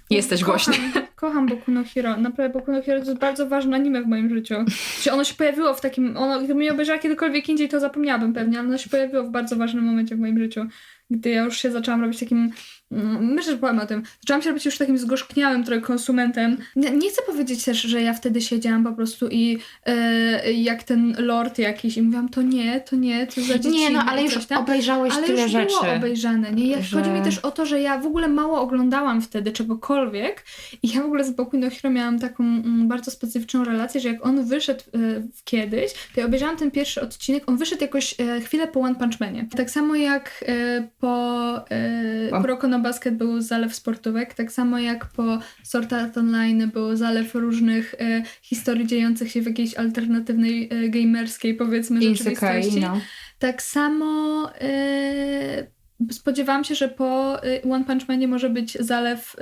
[0.09, 0.73] Jesteś głośny.
[1.21, 2.17] Kocham, Boku no Hero.
[2.17, 4.55] Naprawdę Boku no Hero to jest bardzo ważne anime w moim życiu.
[5.01, 6.17] Czy ono się pojawiło w takim...
[6.17, 9.55] Ono, gdybym je obejrzała kiedykolwiek indziej, to zapomniałabym pewnie, ale ono się pojawiło w bardzo
[9.55, 10.65] ważnym momencie w moim życiu.
[11.09, 12.51] Gdy ja już się zaczęłam robić takim...
[12.91, 14.03] mm, Myślę, że powiem o tym.
[14.21, 16.57] Zaczęłam się robić już takim zgorzkniałym trochę konsumentem.
[16.75, 21.15] Nie, nie chcę powiedzieć też, że ja wtedy siedziałam po prostu i e, jak ten
[21.19, 23.69] lord jakiś i mówiłam, to nie, to nie, co za dzieci.
[23.77, 24.57] Nie, no ale już tam.
[24.63, 25.67] obejrzałeś Ale tyle już rzeczy.
[25.81, 26.67] było obejrzane, nie?
[26.67, 30.43] Ja, że- Chodzi mi też o to, że ja w ogóle mało oglądałam wtedy czegokolwiek
[30.83, 34.09] i ja w ogóle z Boku no Hero miałam taką mm, bardzo specyficzną relację, że
[34.09, 34.97] jak on wyszedł e,
[35.43, 39.19] kiedyś, to ja obejrzałam ten pierwszy odcinek, on wyszedł jakoś e, chwilę po One Punch
[39.19, 39.45] Manie.
[39.57, 42.37] Tak samo jak e, po e, Po-
[42.81, 48.23] Basket był zalew sportówek, tak samo jak po Sword Art Online był zalew różnych e,
[48.41, 52.81] historii dziejących się w jakiejś alternatywnej, e, gamerskiej powiedzmy Isekai, rzeczywistości.
[52.81, 53.01] no.
[53.39, 57.37] Tak samo y, spodziewałam się, że po
[57.71, 59.35] One Punch Manie może być zalew,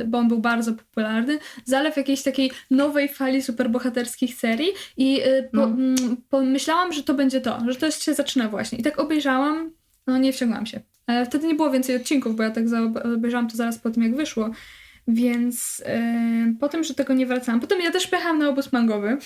[0.00, 5.48] y, bo on był bardzo popularny, zalew jakiejś takiej nowej fali superbohaterskich serii i y,
[5.52, 5.64] po, No.
[5.64, 5.96] mm,
[6.30, 8.78] pomyślałam, że to będzie to, że to się zaczyna właśnie.
[8.78, 9.70] I tak obejrzałam,
[10.08, 10.80] no nie wciągłam się.
[11.06, 12.82] Ale wtedy nie było więcej odcinków, bo ja tak za-
[13.16, 14.50] obejrzałam to zaraz po tym, jak wyszło.
[15.08, 15.80] Więc
[16.50, 17.60] y, po tym, że tego nie wracałam.
[17.60, 19.18] Potem ja też pojechałam na obóz mangowy.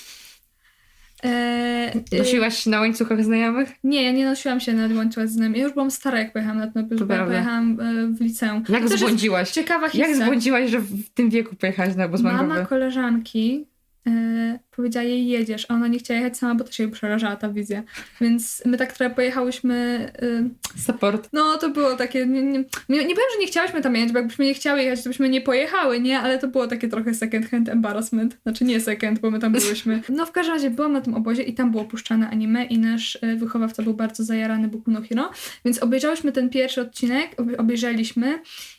[1.25, 3.69] E, y, Nosiłaś na łańcuchach znajomych?
[3.85, 5.59] nie, ja nie nosiłam się na łańcucha z nami.
[5.59, 8.63] Ja już byłam stara, jak pojechałam na ten To bo ja pojechałam e, w liceum.
[8.69, 9.51] Jak zbłądziłaś?
[9.51, 10.25] Ciekawa Jak historia.
[10.25, 12.67] zbłądziłaś, że w tym wieku pojechałaś na obóz Mama mangowy?
[12.67, 13.67] koleżanki
[14.07, 17.49] e, powiedziała jej jedziesz, a ona nie chciała jechać sama, bo też jej przerażała ta
[17.49, 17.83] wizja.
[18.21, 19.75] Więc my tak trochę pojechałyśmy...
[20.23, 21.29] E, Support.
[21.33, 22.27] no to było takie...
[22.27, 25.03] Nie, nie, nie, nie powiem, że nie chciałyśmy tam jechać, bo jakbyśmy nie chciały jechać,
[25.03, 26.21] to byśmy nie pojechały, nie?
[26.21, 28.39] Ale to było takie trochę second hand embarrassment.
[28.43, 30.03] Znaczy nie second, bo my tam byłyśmy.
[30.09, 33.19] No w każdym razie byłam na tym obozie i tam było puszczane anime i nasz
[33.23, 35.31] e, wychowawca był bardzo zajarany Boku no Hero,
[35.65, 38.39] więc obejrzałyśmy ten pierwszy odcinek, obejrzeliśmy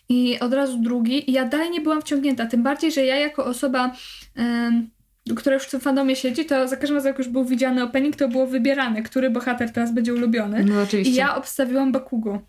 [0.10, 3.46] i od razu drugi i ja dalej nie byłam wciągnięta, tym bardziej, że ja jako
[3.46, 3.96] osoba
[5.36, 8.16] która już w tym fandomie siedzi, to za każdym razem jak już był widziany opening,
[8.16, 10.64] to było wybierane, który bohater teraz będzie ulubiony.
[10.64, 11.14] No oczywiście.
[11.14, 12.42] I ja obstawiłam Bakugo.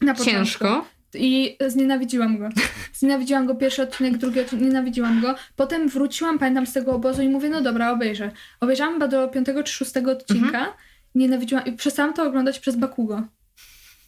[0.00, 0.30] Na początku.
[0.30, 0.84] Ciężko.
[1.14, 2.48] I znienawidziłam go.
[2.98, 5.34] Znienawidziłam go pierwszy odcinek, drugi odcinek, nienawidziłam go.
[5.56, 8.30] Potem wróciłam, pamiętam, z tego obozu i mówię, no dobra, obejrzę.
[8.60, 10.46] Obejrzałam chyba do piątego czy szóstego odcinka.
[10.58, 10.66] Mhm.
[11.14, 13.22] Nienawidziłam i przestałam to oglądać przez Bakugo.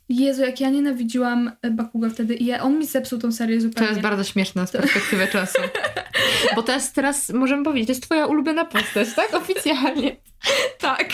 [0.08, 3.62] Jezu, jak ja nienawidziłam e, Bakugo wtedy i ja, on mi zepsuł tą serię To
[3.62, 3.88] zupełnie.
[3.90, 5.58] jest bardzo śmieszne z perspektywy czasu.
[6.56, 9.34] Bo to jest teraz, możemy powiedzieć, to jest twoja ulubiona postać, tak?
[9.34, 10.16] Oficjalnie.
[10.78, 11.08] Tak.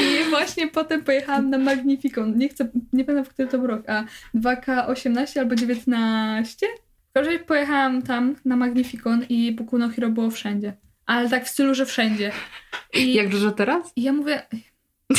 [0.00, 2.38] I właśnie potem pojechałam na Magnificon.
[2.38, 6.66] Nie chcę, nie pamiętam w który to był rok, a 2K18 albo 19?
[7.10, 10.76] W każdym razie pojechałam tam na Magnificon i Boku no Hero było wszędzie.
[11.06, 12.32] Ale tak w stylu, że wszędzie.
[12.94, 13.92] I, Jak dużo teraz?
[13.96, 14.42] i ja mówię...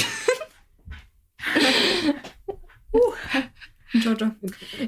[2.93, 3.17] uh,
[4.05, 4.31] Jojo.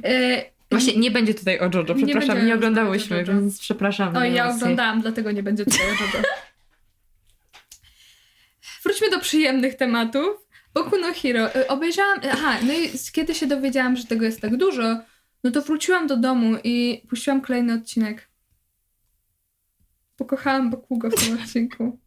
[0.04, 3.28] E, Właśnie nie będzie tutaj o Jojo, Nie przepraszam, nie, o oglądałyśmy, Jojo.
[3.28, 4.18] więc przepraszam.
[4.18, 6.24] Oj, ja oglądałam, dlatego nie będzie tutaj o Jojo.
[8.84, 10.44] Wróćmy do przyjemnych tematów.
[10.74, 11.56] Boku no Hero.
[11.56, 15.00] Y, Obejrzałam, aha, no i kiedy się dowiedziałam, że tego jest tak dużo,
[15.44, 18.30] no to wróciłam do domu i puściłam kolejny odcinek.
[20.16, 22.00] Pokochałam Bakugo w tym odcinku.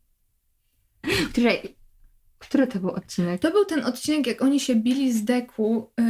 [1.31, 1.59] Który,
[2.49, 3.41] który to był odcinek?
[3.41, 6.03] To był ten odcinek, jak oni się bili z deku, e,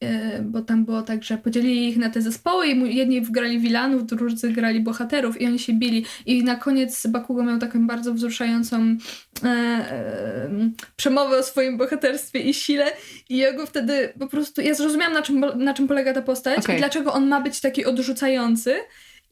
[0.00, 4.06] e, bo tam było tak, że podzielili ich na te zespoły i jedni grali wilanów,
[4.06, 6.04] drudzy grali bohaterów i oni się bili.
[6.26, 8.96] I na koniec Bakugo miał taką bardzo wzruszającą
[9.44, 10.50] e,
[10.96, 12.86] przemowę o swoim bohaterstwie i sile
[13.28, 16.58] i ja go wtedy po prostu, ja zrozumiałam na czym, na czym polega ta postać
[16.58, 16.76] Okej.
[16.76, 18.74] i dlaczego on ma być taki odrzucający.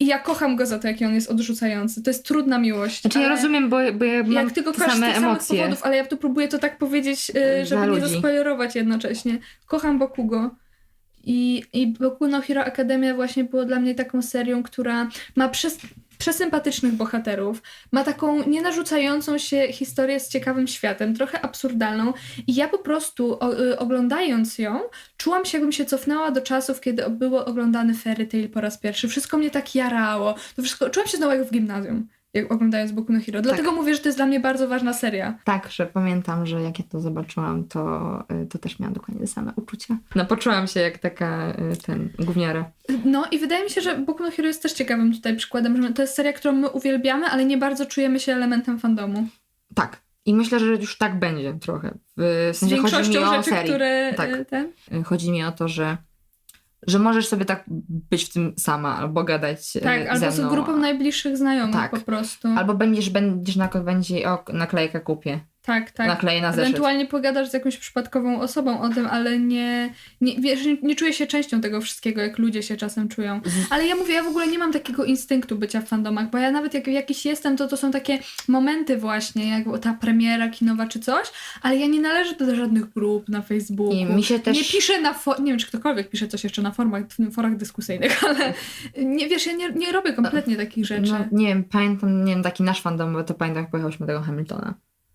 [0.01, 2.03] I ja kocham go za to, jaki on jest odrzucający.
[2.03, 3.01] To jest trudna miłość.
[3.01, 5.29] Znaczy ja rozumiem, bo, bo ja mam jak ty go kochasz z same tych samych
[5.29, 5.57] emocje.
[5.57, 8.01] powodów, ale ja tu próbuję to tak powiedzieć, Dla y, żeby nie ludzi.
[8.01, 9.37] zaspoilerować jednocześnie.
[9.65, 10.55] Kocham Bakugo.
[11.23, 15.77] I, I Boku no Hero Academia właśnie było dla mnie taką serią, która ma przes
[16.19, 17.61] przesympatycznych bohaterów,
[17.91, 22.13] ma taką nienarzucającą się historię z ciekawym światem, trochę absurdalną
[22.47, 24.79] i ja po prostu o, y, oglądając ją,
[25.17, 29.07] czułam się jakbym się cofnęła do czasów, kiedy było oglądany Fairy Tail po raz pierwszy.
[29.07, 30.35] Wszystko mnie tak jarało.
[30.55, 33.41] To wszystko, czułam się znowu jak w gimnazjum, jak oglądając Boku no Hero.
[33.41, 35.39] Dlatego mówię, że to jest dla mnie bardzo ważna seria.
[35.43, 39.27] Tak, że pamiętam, że jak ja to zobaczyłam, to, y, to też miałam dokładnie te
[39.27, 39.97] same uczucia.
[40.15, 42.71] No poczułam się jak taka y, ten gówniara.
[43.05, 45.93] No i wydaje mi się, że Boku no Hero jest też ciekawym tutaj przykładem, że
[45.93, 49.27] to jest seria, którą my uwielbiamy, ale nie bardzo czujemy się elementem fandomu.
[49.75, 50.01] Tak.
[50.25, 51.97] I myślę, że już tak będzie trochę.
[52.17, 53.63] W Z sensie chodzi mi o rzeczy, serię.
[53.63, 54.29] które Tak.
[54.29, 54.71] y, ten...
[55.03, 55.97] Chodzi mi o to, że,
[56.87, 57.63] że możesz sobie tak
[58.09, 60.49] być w tym sama, albo gadać y, Tak, albo ze z mną.
[60.49, 61.91] grupą najbliższych znajomych Tak.
[61.91, 62.47] po prostu.
[62.57, 65.39] Albo będziesz, będziesz na konwencji, o, naklejkę kupię.
[65.69, 66.07] Tak, tak.
[66.07, 66.69] Nakleję na zeszyt.
[66.69, 71.13] Ewentualnie pogadasz z jakąś przypadkową osobą o tym, ale nie, nie, wiesz, nie, nie czuję
[71.13, 73.41] się częścią tego wszystkiego, jak ludzie się czasem czują.
[73.45, 76.37] Z- Ale ja mówię, ja w ogóle nie mam takiego instynktu bycia w fandomach, bo
[76.37, 80.87] ja nawet jak jakiś jestem, to to są takie momenty właśnie, jak ta premiera kinowa
[80.87, 81.27] czy coś,
[81.61, 83.93] ale ja nie należę do żadnych grup na Facebooku.
[83.95, 84.57] I mi się też...
[84.57, 87.55] Nie piszę na fo- nie wiem, czy ktokolwiek pisze coś jeszcze na forumach, w forach
[87.57, 88.53] dyskusyjnych, ale
[88.97, 91.11] nie wiesz, ja nie, nie robię kompletnie takich rzeczy.
[91.11, 94.13] No, nie wiem, pamiętam, nie wiem, taki nasz fandom, bo to pamiętam, jak pojechałyśmy do
[94.13, 94.73] tego Hamiltona.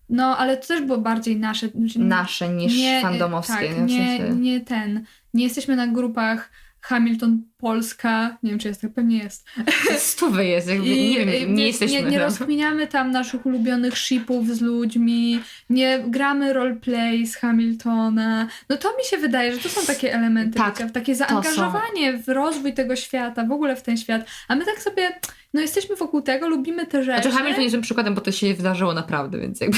[0.09, 1.67] No, ale to też było bardziej nasze.
[1.67, 3.53] znaczy, Nasze niż nie, fandomowskie.
[3.53, 3.75] Tak, nie?
[3.75, 4.35] W nie, sensie...
[4.35, 5.05] nie ten.
[5.33, 6.49] Nie jesteśmy na grupach
[6.81, 8.37] Hamilton Polska.
[8.43, 9.47] Nie wiem, czy jest tak, pewnie jest.
[9.97, 12.27] Stówy jest, jakby, I, nie wiem, y, nie, jesteśmy Nie, nie tam.
[12.27, 15.39] rozkminiamy tam naszych ulubionych shipów z ludźmi,
[15.69, 18.47] nie gramy roleplay z Hamiltona.
[18.69, 22.73] No to mi się wydaje, że to są takie elementy, Tak, takie zaangażowanie w rozwój
[22.73, 24.25] tego świata, w ogóle w ten świat.
[24.47, 25.19] A my tak sobie,
[25.55, 27.21] no jesteśmy wokół tego, lubimy te rzeczy.
[27.21, 29.77] Znaczy Hamilton jest tym przykładem, bo to się wydarzyło naprawdę, więc jakby...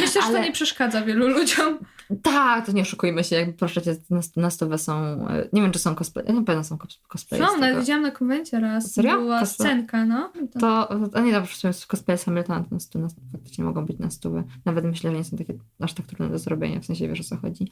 [0.00, 1.78] Myślę, że ale- to nie przeszkadza wielu ludziom.
[2.22, 4.92] Tak, to nie oszukujmy się, jakby proszę cię, na, na stówę są...
[5.28, 8.10] e, Nie wiem, czy są cosplay, na pewno są cos- cosplaye No, nawet widziałam na
[8.10, 8.92] konwencie raz.
[8.92, 9.18] Serio?
[9.20, 9.68] Była Cosplay?
[9.68, 10.32] scenka, no.
[10.60, 13.98] To, a nie dobrze, sumie cosplay z Hamiltona to na stu, na, faktycznie mogą być
[13.98, 14.44] na stówę.
[14.64, 17.24] Nawet myślę, że nie są takie aż tak trudne do zrobienia, w sensie wiesz o
[17.24, 17.68] co chodzi.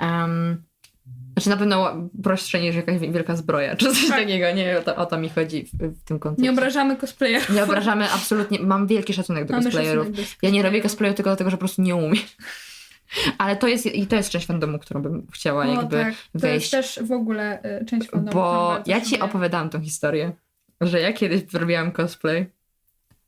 [0.00, 0.62] Um,
[1.32, 4.18] znaczy na pewno prostsze niż jakaś wielka zbroja, czy coś Tak.
[4.20, 6.42] takiego, nie o to, o to mi chodzi w, w tym kontekście.
[6.42, 7.50] Nie obrażamy cosplayerów.
[7.50, 10.06] Nie obrażamy absolutnie, mam wielki szacunek do Mamy cosplayerów.
[10.06, 12.24] szacunek do Ja nie robię cosplayu tylko dlatego, że po prostu nie umiem.
[13.38, 16.14] Ale to jest, i to jest część fandomu, którą bym chciała jakby tak.
[16.32, 16.72] To wejść.
[16.72, 18.32] jest też w ogóle y, część fandomu.
[18.34, 19.22] Bo ja ci szanuję.
[19.24, 20.32] opowiadałam tą historię,
[20.80, 22.46] że ja kiedyś robiłam cosplay,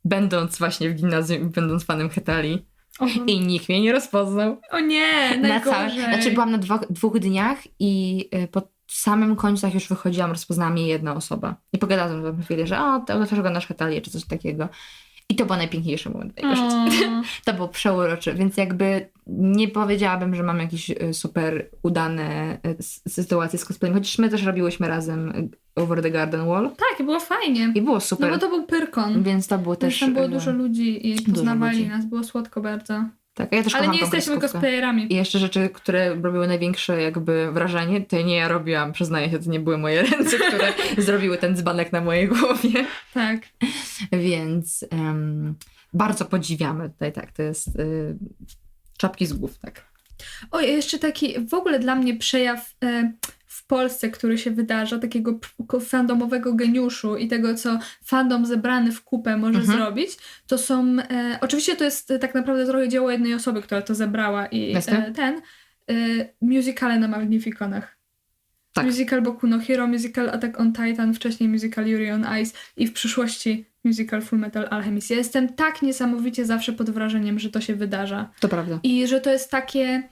[0.05, 2.65] będąc właśnie w gimnazjum będąc fanem Hetali
[3.01, 4.61] O, i nikt mnie nie rozpoznał.
[4.71, 9.67] o nie, Na całe, znaczy byłam na dwo, dwóch dniach i y, po samym końcu,
[9.67, 11.57] jak już wychodziłam, rozpoznała mnie jedna osoba.
[11.73, 14.69] I pogadałam z nią chwilę, że o, to też oglądasz Hetalię, czy coś takiego.
[15.29, 16.61] I to był najpiękniejszy moment mojego
[16.91, 17.07] życia.
[17.21, 23.03] O, To było przeurocze, więc jakby nie powiedziałabym, że mam jakieś y, super udane s-
[23.09, 27.21] sytuacje z cosplayem, chociaż my też robiłyśmy razem y, Over the Garden Wall tak, było
[27.21, 27.73] fajnie.
[27.75, 29.23] i było No super, bo to był Pyrkon.
[29.23, 31.91] więc to było Też tam było dużo ludzi i poznawali ludzi.
[31.91, 33.05] nas, było słodko bardzo.
[33.35, 35.13] Tak, ja też Ale nie jesteśmy cosplayerami.
[35.13, 39.51] I jeszcze rzeczy, które robiły największe jakby wrażenie, to nie ja robiłam, przyznaję się, to
[39.51, 42.87] nie były moje ręce, które zrobiły ten dzbanek na mojej głowie.
[43.15, 43.41] Tak.
[44.13, 45.55] Więc em,
[45.93, 48.17] bardzo podziwiamy tutaj, tak, to jest y,
[48.99, 49.85] czapki z głów, tak.
[50.51, 53.13] O, jeszcze taki w ogóle dla mnie przejaw e,
[53.65, 55.39] w Polsce, który się wydarza, takiego
[55.81, 59.79] fandomowego geniuszu i tego, co fandom zebrany w kupę może Mhm.
[59.79, 60.11] zrobić,
[60.47, 60.97] to są.
[61.11, 64.77] E, oczywiście to jest e, tak naprawdę trochę dzieło jednej osoby, która to zebrała i
[64.77, 65.41] e, ten.
[65.91, 65.95] E,
[66.41, 67.99] musicale na Magnificonach.
[68.73, 68.87] Tak.
[68.87, 72.93] Musical Boku no Hero, musical Attack on Titan, wcześniej musical Yuri on Ice i w
[72.93, 75.11] przyszłości musical Full Metal Alchemist.
[75.11, 78.31] Ja jestem tak niesamowicie zawsze pod wrażeniem, że to się wydarza.
[78.41, 78.81] To prawda.
[78.83, 80.03] I że to jest takie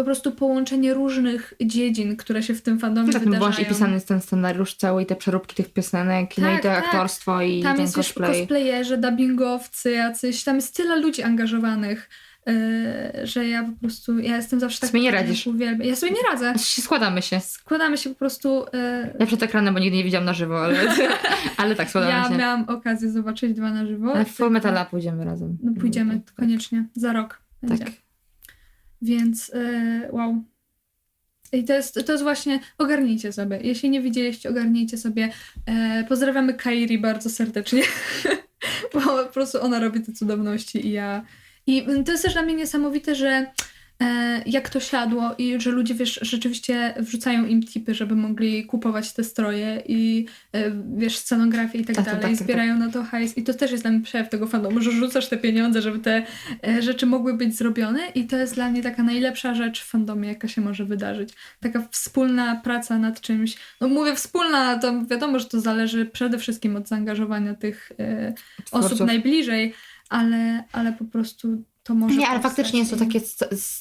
[0.00, 3.50] po prostu połączenie różnych dziedzin, które się w tym fandomie Tak, no wydarzają.
[3.52, 6.68] właśnie pisany jest ten scenariusz cały i te przeróbki tych piosenek, no i Tak, to
[6.68, 6.84] tak.
[6.84, 8.38] aktorstwo i Tam ten jest już cosplay.
[8.40, 12.08] cosplayerzy, dubbingowcy, jacyś, tam jest tyle ludzi angażowanych,
[12.46, 14.90] yy, że ja po prostu, ja jestem zawsze tak...
[14.90, 15.46] Sobie nie radzisz.
[15.46, 15.88] Uwielbiam.
[15.88, 16.50] Ja sobie nie radzę.
[16.52, 17.40] Znaczy, Składamy się.
[17.40, 18.64] Składamy się po prostu...
[18.72, 20.78] Yy, Ja przed ekranem, bo nigdy nie widziałam na żywo, ale,
[21.56, 22.36] ale tak, składamy ja się.
[22.36, 24.12] miałam okazję zobaczyć dwa na żywo.
[24.14, 25.58] Ale w Full Metala pójdziemy razem.
[25.62, 26.34] No pójdziemy, Tak.
[26.34, 26.84] koniecznie.
[26.94, 27.84] Za rok będzie.
[27.84, 27.94] Tak.
[29.02, 30.44] Więc yy, wow.
[31.52, 33.58] I to jest, to jest właśnie, ogarnijcie sobie.
[33.62, 35.28] Jeśli nie widzieliście, ogarnijcie sobie.
[35.66, 37.82] E, pozdrawiamy Kairi bardzo serdecznie,
[38.94, 41.24] bo po prostu ona robi te cudowności i ja...
[41.66, 43.52] I to jest też dla mnie niesamowite, że e,
[44.46, 49.24] jak to siadło i że ludzie, wiesz, rzeczywiście wrzucają im tipy, żeby mogli kupować te
[49.24, 52.22] stroje i e, wiesz, scenografię i tak Tak, tak, dalej.
[52.30, 54.80] tak, tak, zbierają na to hajs i to też jest dla mnie przejaw tego fandomu,
[54.80, 56.22] że rzucasz te pieniądze, żeby te
[56.66, 60.28] e, rzeczy mogły być zrobione i to jest dla mnie taka najlepsza rzecz w fandomie,
[60.28, 61.34] jaka się może wydarzyć.
[61.60, 63.56] Taka wspólna praca nad czymś.
[63.80, 68.34] No mówię wspólna, to wiadomo, że to zależy przede wszystkim od zaangażowania tych e,
[68.72, 69.74] osób najbliżej,
[70.08, 73.20] ale, ale po prostu to może Nie, ale powstać faktycznie jest to takie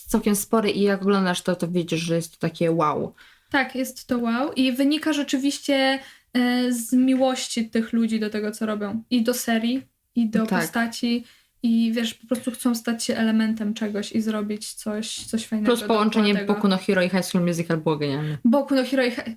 [0.08, 3.14] całkiem spore i jak oglądasz to, to widzisz, że jest to takie wow.
[3.52, 6.00] Tak, jest to wow i wynika rzeczywiście
[6.34, 9.04] e, z miłości tych ludzi do tego, co robią.
[9.10, 9.84] I do serii,
[10.16, 10.60] i do Tak.
[10.60, 11.24] postaci.
[11.64, 15.76] I wiesz, po prostu chcą stać się elementem czegoś i zrobić coś, coś fajnego.
[15.76, 16.36] Plus połączenie.
[16.36, 18.38] Boku no Hero i High School Musical było genialne.
[18.46, 19.36] Boku no Hero i He-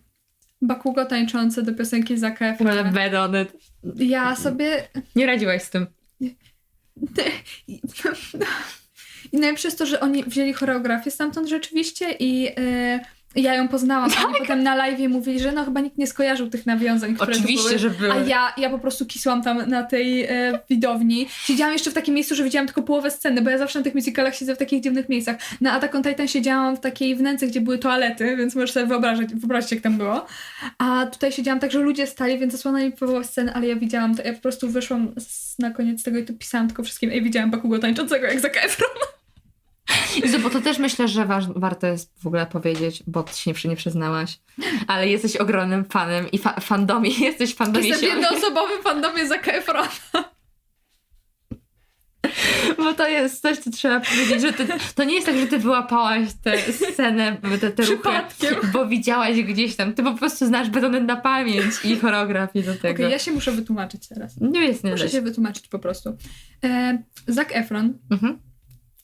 [0.62, 2.84] Bakugo tańczące do piosenki Zaka Efrona.
[2.84, 3.52] Bet on it.
[3.96, 4.88] Ja sobie...
[5.16, 5.86] Nie radziłaś z tym.
[7.68, 7.80] I
[9.38, 13.00] najlepsze jest to, że oni wzięli choreografię stamtąd rzeczywiście i e,
[13.36, 14.10] ja ją poznałam.
[14.26, 17.68] Oni potem na live mówili, że no chyba nikt nie skojarzył tych nawiązań, które Oczywiście,
[17.68, 17.78] były.
[17.78, 18.12] że były.
[18.12, 21.26] A ja, ja po prostu kisłam tam na tej e, widowni.
[21.44, 23.94] Siedziałam jeszcze w takim miejscu, że widziałam tylko połowę sceny, bo ja zawsze na tych
[23.94, 25.36] musicalach siedzę w takich dziwnych miejscach.
[25.60, 29.34] Na Attack on Titan siedziałam w takiej wnęce, gdzie były toalety, więc możesz sobie wyobrazić,
[29.34, 30.26] wyobrazić jak tam było.
[30.78, 34.22] A tutaj siedziałam tak, że ludzie stali, więc zasłonęli połowę sceny, ale ja widziałam to.
[34.22, 37.10] Ja po prostu wyszłam z, na koniec tego i tu pisałam tylko wszystkim.
[37.10, 39.21] Ej, widziałam Bakugo tańczącego jak Zac Efron.
[40.22, 43.50] Jezu, bo to też myślę, że waż, warto jest w ogóle powiedzieć, bo ty się
[43.50, 44.40] nie, przy- nie przyznałaś,
[44.86, 49.86] ale jesteś ogromnym fanem i fa- fandomie, jesteś fandomie Jestem jednoosobowym fandomie Zac Efron.
[52.76, 55.58] bo to jest coś, co trzeba powiedzieć, że ty, to nie jest tak, że ty
[55.58, 58.08] wyłapałaś tę scenę, tę tę ruchy,
[58.72, 62.94] bo widziałaś gdzieś tam, ty po prostu znasz betonet na pamięć i choreografię do tego.
[63.02, 64.40] Okej, ja się muszę wytłumaczyć teraz.
[64.40, 66.16] Nie jest nie Muszę się wytłumaczyć po prostu.
[66.64, 68.38] E, Zac Efron, Mhm.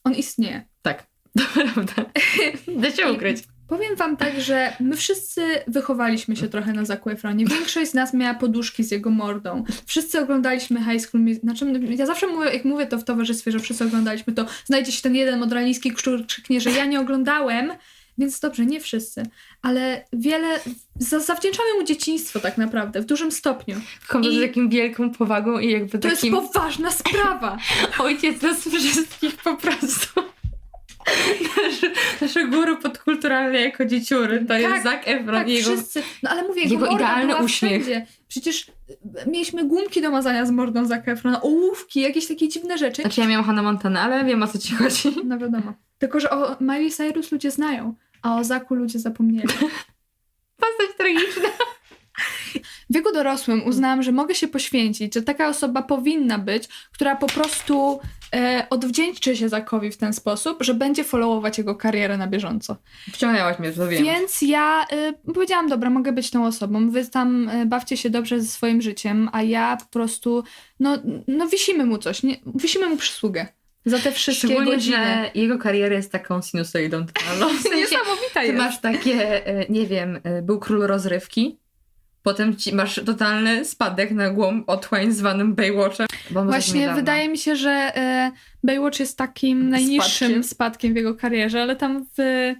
[0.09, 0.65] On istnieje.
[0.83, 1.07] Tak,
[1.39, 2.05] to prawda.
[2.83, 3.39] Da się ukryć.
[3.69, 7.45] Powiem wam tak, że my wszyscy wychowaliśmy się trochę na Zacu Efronie.
[7.47, 9.65] Większość z nas miała poduszki z jego mordą.
[9.87, 11.41] Wszyscy oglądaliśmy High School Music.
[11.41, 15.03] Znaczy, ja zawsze mówię, jak mówię to w towarzystwie, że wszyscy oglądaliśmy to, znajdzie się
[15.03, 17.73] ten jeden modraliński krzur krzyknie, że ja nie oglądałem,
[18.19, 19.23] więc dobrze, nie wszyscy.
[19.63, 20.61] Ale wiele,
[20.99, 23.77] za, zawdzięczamy mu dzieciństwo tak naprawdę, w dużym stopniu.
[24.09, 27.59] Chodzę I- z taką wielką powagą i jakby To takim jest poważna sprawa.
[27.99, 30.21] ojciec nas wszystkich po prostu.
[31.57, 31.91] Nasze,
[32.21, 35.71] nasze guru podkulturalne jako dzieciury to Tak, jest Zac Efron Tak, jego...
[35.73, 36.03] wszyscy.
[36.23, 37.83] No ale mówię, jego, idealny uśmiech.
[37.83, 38.07] Wszędzie.
[38.29, 43.03] Przecież y, mieliśmy gumki do mazania z mordą Zaca Efrona, ołówki, jakieś takie dziwne rzeczy.
[43.03, 45.09] Znaczy ja miałam Hannah Montana, ale wiem o co ci chodzi.
[45.25, 45.73] No wiadomo.
[45.99, 49.49] Tylko, że o Miley Cyrus ludzie znają, a o Zaku ludzie zapomnieli.
[50.61, 51.49] Postać tragiczna.
[52.91, 57.27] W wieku dorosłym uznałam, że mogę się poświęcić, że taka osoba powinna być, która po
[57.27, 58.01] prostu
[58.35, 62.77] e, odwdzięczy się Zakowi w ten sposób, że będzie followować jego karierę na bieżąco.
[63.13, 64.05] Wciągnęłaś mnie, to wiem.
[64.05, 68.41] Więc ja y, powiedziałam, dobra, mogę być tą osobą, wy tam y, bawcie się dobrze
[68.41, 70.45] ze swoim życiem, a ja po prostu,
[70.81, 70.99] no,
[71.29, 73.47] no wisimy mu coś, nie, wisimy mu przysługę
[73.91, 74.97] za te wszystkie Szczególnie, godziny.
[74.97, 77.49] że jego kariera jest taką sinusoidą totalną.
[77.59, 78.59] W sensie, Niesamowita ty jest.
[78.59, 81.59] masz takie, e, nie wiem, e, był król rozrywki,
[82.23, 86.07] potem ci masz totalny spadek na głąb otchłań zwanym Baywatchem.
[86.31, 90.45] Właśnie wydaje mi się, że y, Baywatch jest takim najniższym Spadkiem.
[90.45, 90.93] spadkiem.
[90.93, 92.55] w jego karierze, ale tam w,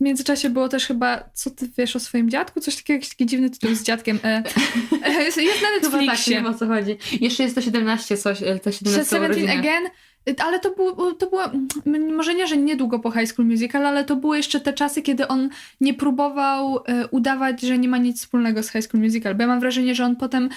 [0.00, 2.60] międzyczasie było też chyba, co ty wiesz o swoim dziadku?
[2.60, 4.18] Coś takiego, jakiś taki dziwny tytuł z dziadkiem.
[4.24, 4.42] E,
[5.06, 6.34] e, jest, jest na Chyba tak, nie Netflixie.
[6.34, 6.98] wiem o co chodzi.
[7.20, 9.60] Jeszcze jest to 17, coś, e, to 17 Seventeen urodziny.
[9.60, 9.90] Again
[10.38, 11.44] Ale to było, to było,
[11.86, 15.02] mm, może nie, że niedługo po High School Musical, ale to były jeszcze te czasy,
[15.02, 15.48] kiedy on
[15.80, 19.48] nie próbował e, udawać, że nie ma nic wspólnego z High School Musical, bo ja
[19.48, 20.48] mam wrażenie, że on potem,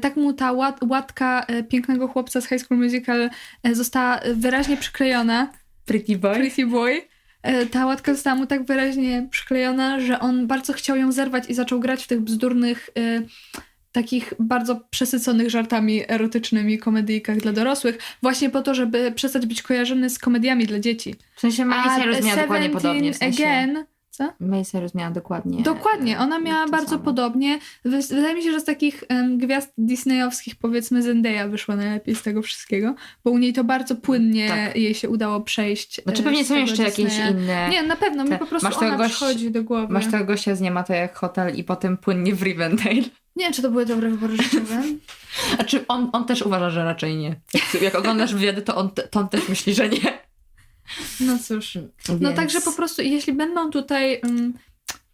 [0.00, 3.30] tak mu ta łat, łatka pięknego chłopca z High School Musical
[3.72, 5.48] została wyraźnie przyklejona,
[5.88, 6.34] Pretty boy.
[6.34, 7.02] Pretty Boy,
[7.70, 11.80] ta łatka została mu tak wyraźnie przyklejona, że on bardzo chciał ją zerwać i zaczął
[11.80, 13.22] grać w tych bzdurnych, e,
[14.02, 20.10] takich bardzo przesyconych żartami erotycznymi komedyjkach dla dorosłych, właśnie po to, żeby przestać być kojarzony
[20.10, 21.14] z komediami dla dzieci.
[21.36, 23.12] W sensie Miley Cyrus miała dokładnie podobnie.
[23.12, 24.32] W sensie, Again, co?
[24.40, 25.62] Miley Cyrus miała dokładnie.
[25.62, 27.02] Dokładnie, ona e, miała bardzo samo.
[27.04, 27.58] podobnie.
[27.84, 32.22] Wy- Wydaje mi się, że z takich em, gwiazd disneyowskich powiedzmy Zendaya wyszła najlepiej z
[32.22, 32.94] tego wszystkiego,
[33.24, 34.76] bo u niej to bardzo płynnie Tak.
[34.76, 36.02] jej się udało przejść.
[36.02, 37.30] Znaczy e, pewnie z są jeszcze jakieś Disneya.
[37.32, 37.68] inne.
[37.70, 39.92] Nie, na pewno, mi te- po prostu masz ona gość- przychodzi do głowy.
[39.92, 43.02] Masz tego gościa z Nie ma to jak hotel i potem płynnie w Rivendale.
[43.38, 44.82] Nie wiem, czy to były dobre wybory życiowe.
[45.58, 47.40] A czy on, on też uważa, że raczej nie.
[47.54, 50.18] Jak, jak oglądasz wywiady, to on, to on też myśli, że nie.
[51.20, 51.74] No cóż.
[52.08, 54.20] No Więc- także po prostu, jeśli będą tutaj.
[54.24, 54.54] Um,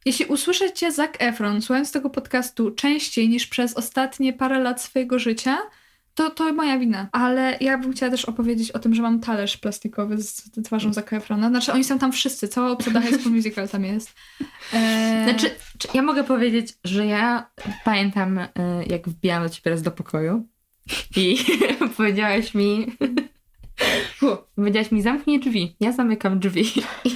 [0.04, 5.58] jeśli usłyszycie Zac Efron słuchając tego podcastu częściej niż przez ostatnie parę lat swojego życia,
[6.14, 7.08] to, to moja wina.
[7.12, 11.12] Ale ja bym chciała też opowiedzieć o tym, że mam talerz plastikowy z twarzą Zac
[11.12, 11.48] Efrona.
[11.48, 14.14] Znaczy, oni są tam wszyscy, cała obsada High School Musical tam jest.
[14.72, 17.50] Eee, Znaczy, czy ja mogę powiedzieć, że ja
[17.84, 18.48] pamiętam, y,
[18.86, 20.46] jak wbijałam do ciebie raz do pokoju
[21.16, 21.36] i
[21.96, 22.86] powiedziałaś mi,
[24.56, 25.76] powiedziałaś mi, zamknij drzwi.
[25.80, 26.64] Ja zamykam drzwi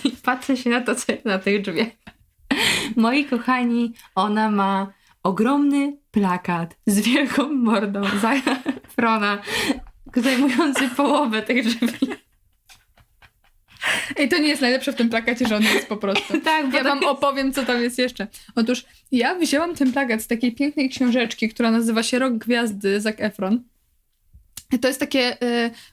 [0.05, 1.89] i patrzę się na to, co jest na tych drzwiach.
[2.97, 4.93] Moi kochani, ona ma
[5.23, 8.03] ogromny plakat z wielką mordą
[8.97, 9.43] Frona,
[10.17, 12.09] zajmujący połowę tych drzwi.
[14.17, 16.41] Ej, to nie jest najlepsze w tym plakacie, że on jest po prostu.
[16.45, 18.27] Tak, bo Ja wam opowiem, co tam jest jeszcze.
[18.55, 23.15] Otóż ja wzięłam ten plakat z takiej pięknej książeczki, która nazywa się Rok Gwiazdy Zac
[23.19, 23.63] Efron.
[24.81, 25.37] To jest takie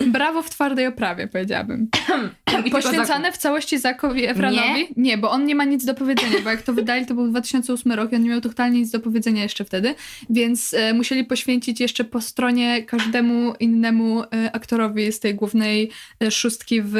[0.02, 1.88] y, brawo w twardej oprawie, powiedziałabym.
[2.46, 4.88] Tylko Poświęcane w całości Zakowi Efronowi?
[4.98, 5.18] Nie?
[5.18, 8.12] bo on nie ma nic do powiedzenia, bo jak to wydali, to był 2008 rok
[8.12, 9.96] i on nie miał totalnie nic do powiedzenia jeszcze wtedy,
[10.30, 15.92] więc e, musieli poświęcić jeszcze po stronie każdemu innemu e, aktorowi z tej głównej
[16.24, 16.96] e, szóstki w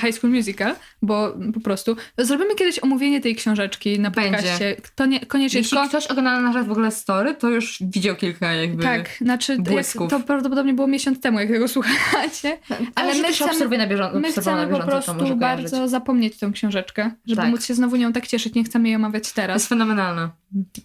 [0.00, 4.30] High School Musical, bo po prostu zrobimy kiedyś omówienie tej książeczki na Będzie.
[4.38, 4.76] podcaście.
[4.94, 5.88] To nie, koniecznie Jeśli tylko...
[5.88, 8.82] ktoś ogląda w ogóle story, to już widział kilka jakby...
[8.82, 12.58] Tak, znaczy jak, to prawdopodobnie było miesiąc temu, jak tego słuchacie.
[12.94, 15.90] Ale my chcemy- na bieżąco, My chcemy na po bieżąco, to prostu bardzo kojarzyć.
[15.90, 17.50] zapomnieć tą książeczkę, żeby Tak.
[17.50, 18.54] móc się znowu nią tak cieszyć.
[18.54, 19.56] Nie chcemy jej omawiać To teraz.
[19.56, 20.28] jest fenomenalne.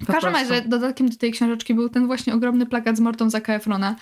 [0.02, 3.54] W każdym razie dodatkiem do tej książeczki był ten właśnie ogromny plakat z Mortą Zaka
[3.54, 3.96] Efrona.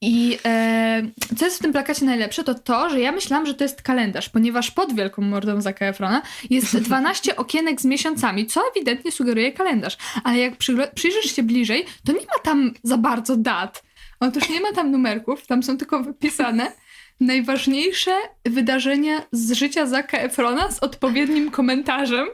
[0.00, 1.02] I e,
[1.38, 4.28] co jest w tym plakacie najlepsze, to to, że ja myślałam, że to jest kalendarz,
[4.28, 9.96] ponieważ pod wielką mordą Zaka Efrona jest 12 okienek z miesiącami, co ewidentnie sugeruje kalendarz.
[10.24, 13.82] Ale jak przygle- przyjrzysz się bliżej, to nie ma tam za bardzo dat.
[14.20, 16.72] Otóż nie ma tam numerków, tam są tylko wypisane
[17.20, 18.10] najważniejsze
[18.44, 22.26] wydarzenia z życia Zaka Efrona z odpowiednim komentarzem.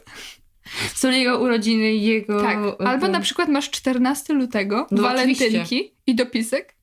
[0.95, 2.43] Są jego urodziny jego...
[2.43, 6.75] Tak, albo na przykład masz 14 lutego, No, walentynki i dopisek.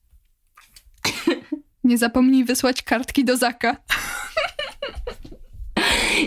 [1.84, 3.78] Nie zapomnij wysłać kartki do Zaka.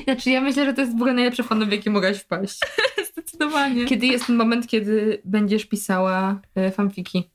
[0.04, 2.60] Znaczy ja myślę, że to jest w ogóle najlepsze fandom, w jakie mogłaś wpaść.
[3.12, 3.84] Zdecydowanie.
[3.84, 7.30] Kiedy jest ten moment, kiedy będziesz pisała e, fanfiki?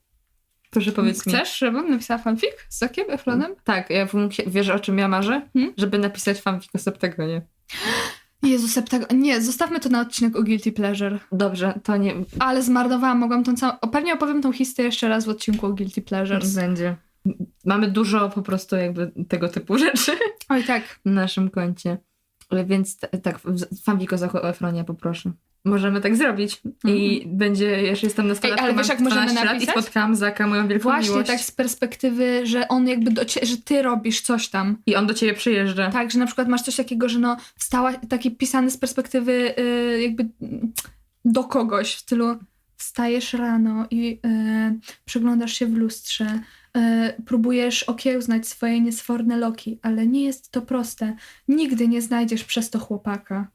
[0.69, 1.33] Proszę powiedz mi.
[1.33, 3.55] Chcesz, żebym napisała fanfic z Zakiem Efronem?
[3.63, 4.07] Tak, ja
[4.47, 5.41] wiesz o czym ja marzę?
[5.53, 5.73] Hmm?
[5.77, 7.41] Żeby napisać fanfic o Septagonie.
[8.43, 9.13] Jezu, septag...
[9.13, 11.19] Nie, zostawmy to na odcinek o Guilty Pleasure.
[11.31, 13.73] Dobrze, to nie Ale zmarnowałam, mogłam tą całą...
[13.91, 16.55] Pewnie opowiem tą historię jeszcze raz w odcinku o Guilty Pleasures.
[16.55, 16.95] będzie.
[17.65, 20.11] Mamy dużo po prostu jakby tego typu rzeczy
[20.49, 20.99] Oj, tak.
[21.05, 21.97] na naszym koncie.
[22.49, 23.39] Ale Więc tak,
[23.83, 25.31] fanfic o Zachu Efronie poproszę.
[25.65, 26.61] Możemy tak zrobić.
[26.85, 28.69] I będzie, jeszcze jestem nastolatką, Mhm.
[28.69, 29.75] Ej, ale wiesz, jak możemy 12 lat napisać?
[29.75, 31.27] i spotkałam Zaka, moją wielką Właśnie miłość.
[31.29, 33.45] tak z perspektywy, że on jakby do cie...
[33.45, 34.77] że ty robisz coś tam.
[34.85, 35.91] I on do ciebie przyjeżdża.
[35.91, 40.01] Tak, że na przykład masz coś takiego, że no wstała, taki pisany z perspektywy y,
[40.01, 40.29] jakby
[41.25, 42.35] do kogoś w stylu
[42.77, 46.39] wstajesz rano i y, przyglądasz się w lustrze,
[47.25, 51.15] próbujesz okiełznać swoje niesforne loki, ale nie jest to proste.
[51.47, 53.47] Nigdy nie znajdziesz przez to chłopaka.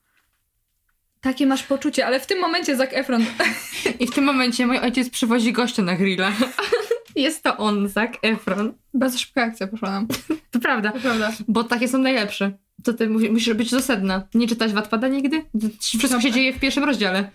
[1.20, 3.25] Takie masz poczucie, ale w tym momencie Zac Efron...
[4.01, 6.33] I w tym momencie mój ojciec przywozi gościa na grilla.
[7.16, 8.73] Jest to on, Zac Efron.
[8.95, 10.07] Bardzo szybka akcja poszła nam.
[10.51, 11.33] To prawda, To prawda.
[11.49, 12.53] bo takie są najlepsze.
[12.85, 14.27] To ty musi- musisz być do sedna.
[14.35, 15.45] Nie czytać Wattpada nigdy?
[15.81, 17.31] Wszystko się dzieje w pierwszym rozdziale.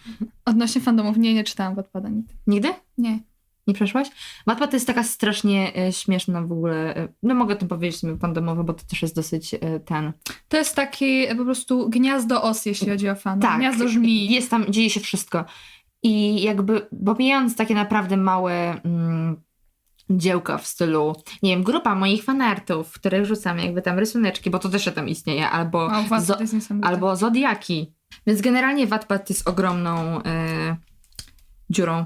[0.46, 2.34] Odnośnie fandomów, nie, nie czytałam Wattpada nigdy.
[2.48, 2.70] Nigdy?
[2.98, 3.20] Nie.
[3.68, 4.07] Nie przeszłaś?
[4.45, 6.95] Wattpad to jest taka strasznie e, śmieszna w ogóle.
[6.95, 10.13] E, no mogę o tym powiedzieć fandomowo, bo to też jest dosyć e, ten.
[10.47, 13.49] To jest taki po prostu gniazdo os, jeśli chodzi o fandom.
[13.49, 13.59] Tak.
[13.59, 14.30] Gniazdo żmii.
[14.30, 15.45] Jest tam, dzieje się wszystko.
[16.03, 19.41] I jakby, pomijając takie naprawdę małe mm,
[20.09, 24.59] dziełka w stylu, nie wiem, grupa moich fanartów, w których rzucam jakby tam rysuneczki, bo
[24.59, 27.93] to też tam istnieje, albo, O, zo- albo zodiaki.
[28.28, 30.22] Więc generalnie Wattpad jest ogromną
[31.70, 32.05] dziurą,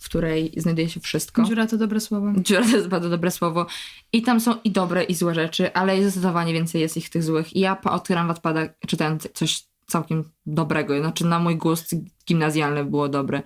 [0.00, 1.42] w której znajduje się wszystko.
[1.42, 2.32] Dziura to dobre słowo.
[2.36, 3.66] Dziura to jest bardzo dobre słowo.
[4.12, 7.56] I tam są i dobre, i złe rzeczy, ale zdecydowanie więcej jest ich tych złych.
[7.56, 11.00] I ja po otwieram Wattpada czytając coś całkiem dobrego.
[11.00, 11.94] Znaczy na mój gust
[12.26, 13.42] gimnazjalny było dobre.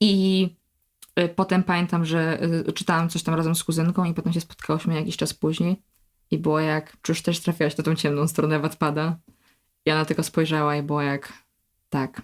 [0.00, 0.48] I
[1.20, 4.94] y, potem pamiętam, że y, czytałam coś tam razem z kuzynką i potem się spotkałyśmy
[4.94, 5.82] jakiś czas później.
[6.30, 9.18] I było jak, czy już też trafiałaś na tą ciemną stronę Wattpada?
[9.86, 11.32] I ona tylko spojrzała i było jak,
[11.90, 12.22] tak.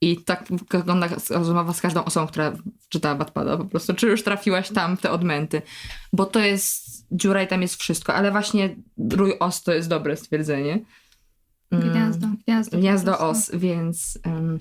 [0.00, 0.44] I tak
[0.74, 2.52] wygląda rozmowa z każdą osobą, która
[2.88, 3.94] czytała Wattpada po prostu.
[3.94, 5.62] Czy już trafiłaś tam w te odmęty?
[6.12, 8.76] Bo to jest dziura i tam jest wszystko, ale właśnie
[9.10, 10.80] rój os to jest dobre stwierdzenie.
[11.70, 12.78] Mm, Gniazdo, gniazdo.
[12.78, 14.58] Gniazdo os, więc, um,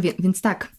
[0.00, 0.72] wie, więc tak.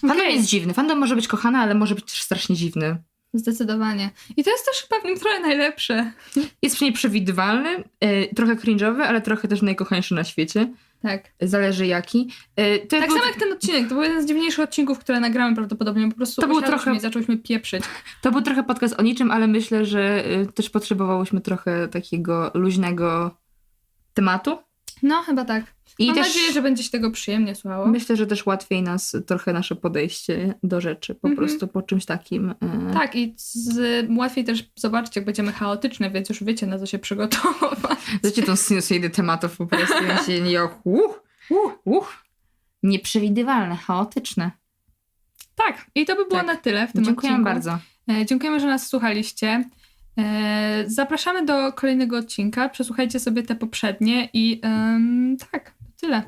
[0.00, 0.36] Fandom Okej.
[0.36, 0.74] jest dziwny.
[0.74, 3.02] Fandom może być kochany, ale może być też strasznie dziwny.
[3.34, 4.10] Zdecydowanie.
[4.36, 6.12] I to jest też chyba w nim trochę najlepsze.
[6.62, 10.72] Jest przynajmniej przewidywalny, y, trochę cringe'owy, ale trochę też najkochańszy na świecie.
[11.02, 11.32] Tak.
[11.40, 12.30] Zależy jaki.
[12.60, 13.88] Y, Tak był- samo jak ten odcinek.
[13.88, 16.08] To był jeden z dziwniejszych odcinków, które nagramy prawdopodobnie.
[16.10, 17.84] Po prostu To był trochę- zaczęłyśmy pieprzyć.
[18.22, 23.36] To był trochę podcast o niczym, ale myślę, że y, też potrzebowałyśmy trochę takiego luźnego
[24.14, 24.58] tematu.
[25.02, 25.64] No, chyba tak.
[25.98, 27.86] I Mam też nadzieję, że będzie się tego przyjemnie słuchało.
[27.86, 31.36] myślę, że też łatwiej nas trochę nasze podejście do rzeczy, po Mhm.
[31.36, 32.50] prostu po czymś takim.
[32.50, 32.54] y,
[32.94, 36.98] Tak, i z, łatwiej też zobaczyć, jak będziemy chaotyczne, więc już wiecie, na co się
[36.98, 37.98] przygotować.
[38.24, 42.22] Wiecie tą sinusoidę tematów po prostu, ja się nie uh, uh, uh.
[42.82, 44.50] Nieprzewidywalne, chaotyczne.
[45.54, 46.46] Tak, i to by było Tak.
[46.46, 47.44] na tyle w tym Dziękuję odcinku.
[47.50, 47.78] bardzo.
[48.10, 49.64] E, Dziękujemy, że nas słuchaliście.
[50.18, 52.68] E, Zapraszamy do kolejnego odcinka.
[52.68, 54.60] Przesłuchajcie sobie te poprzednie i
[55.52, 56.24] tak, tyle.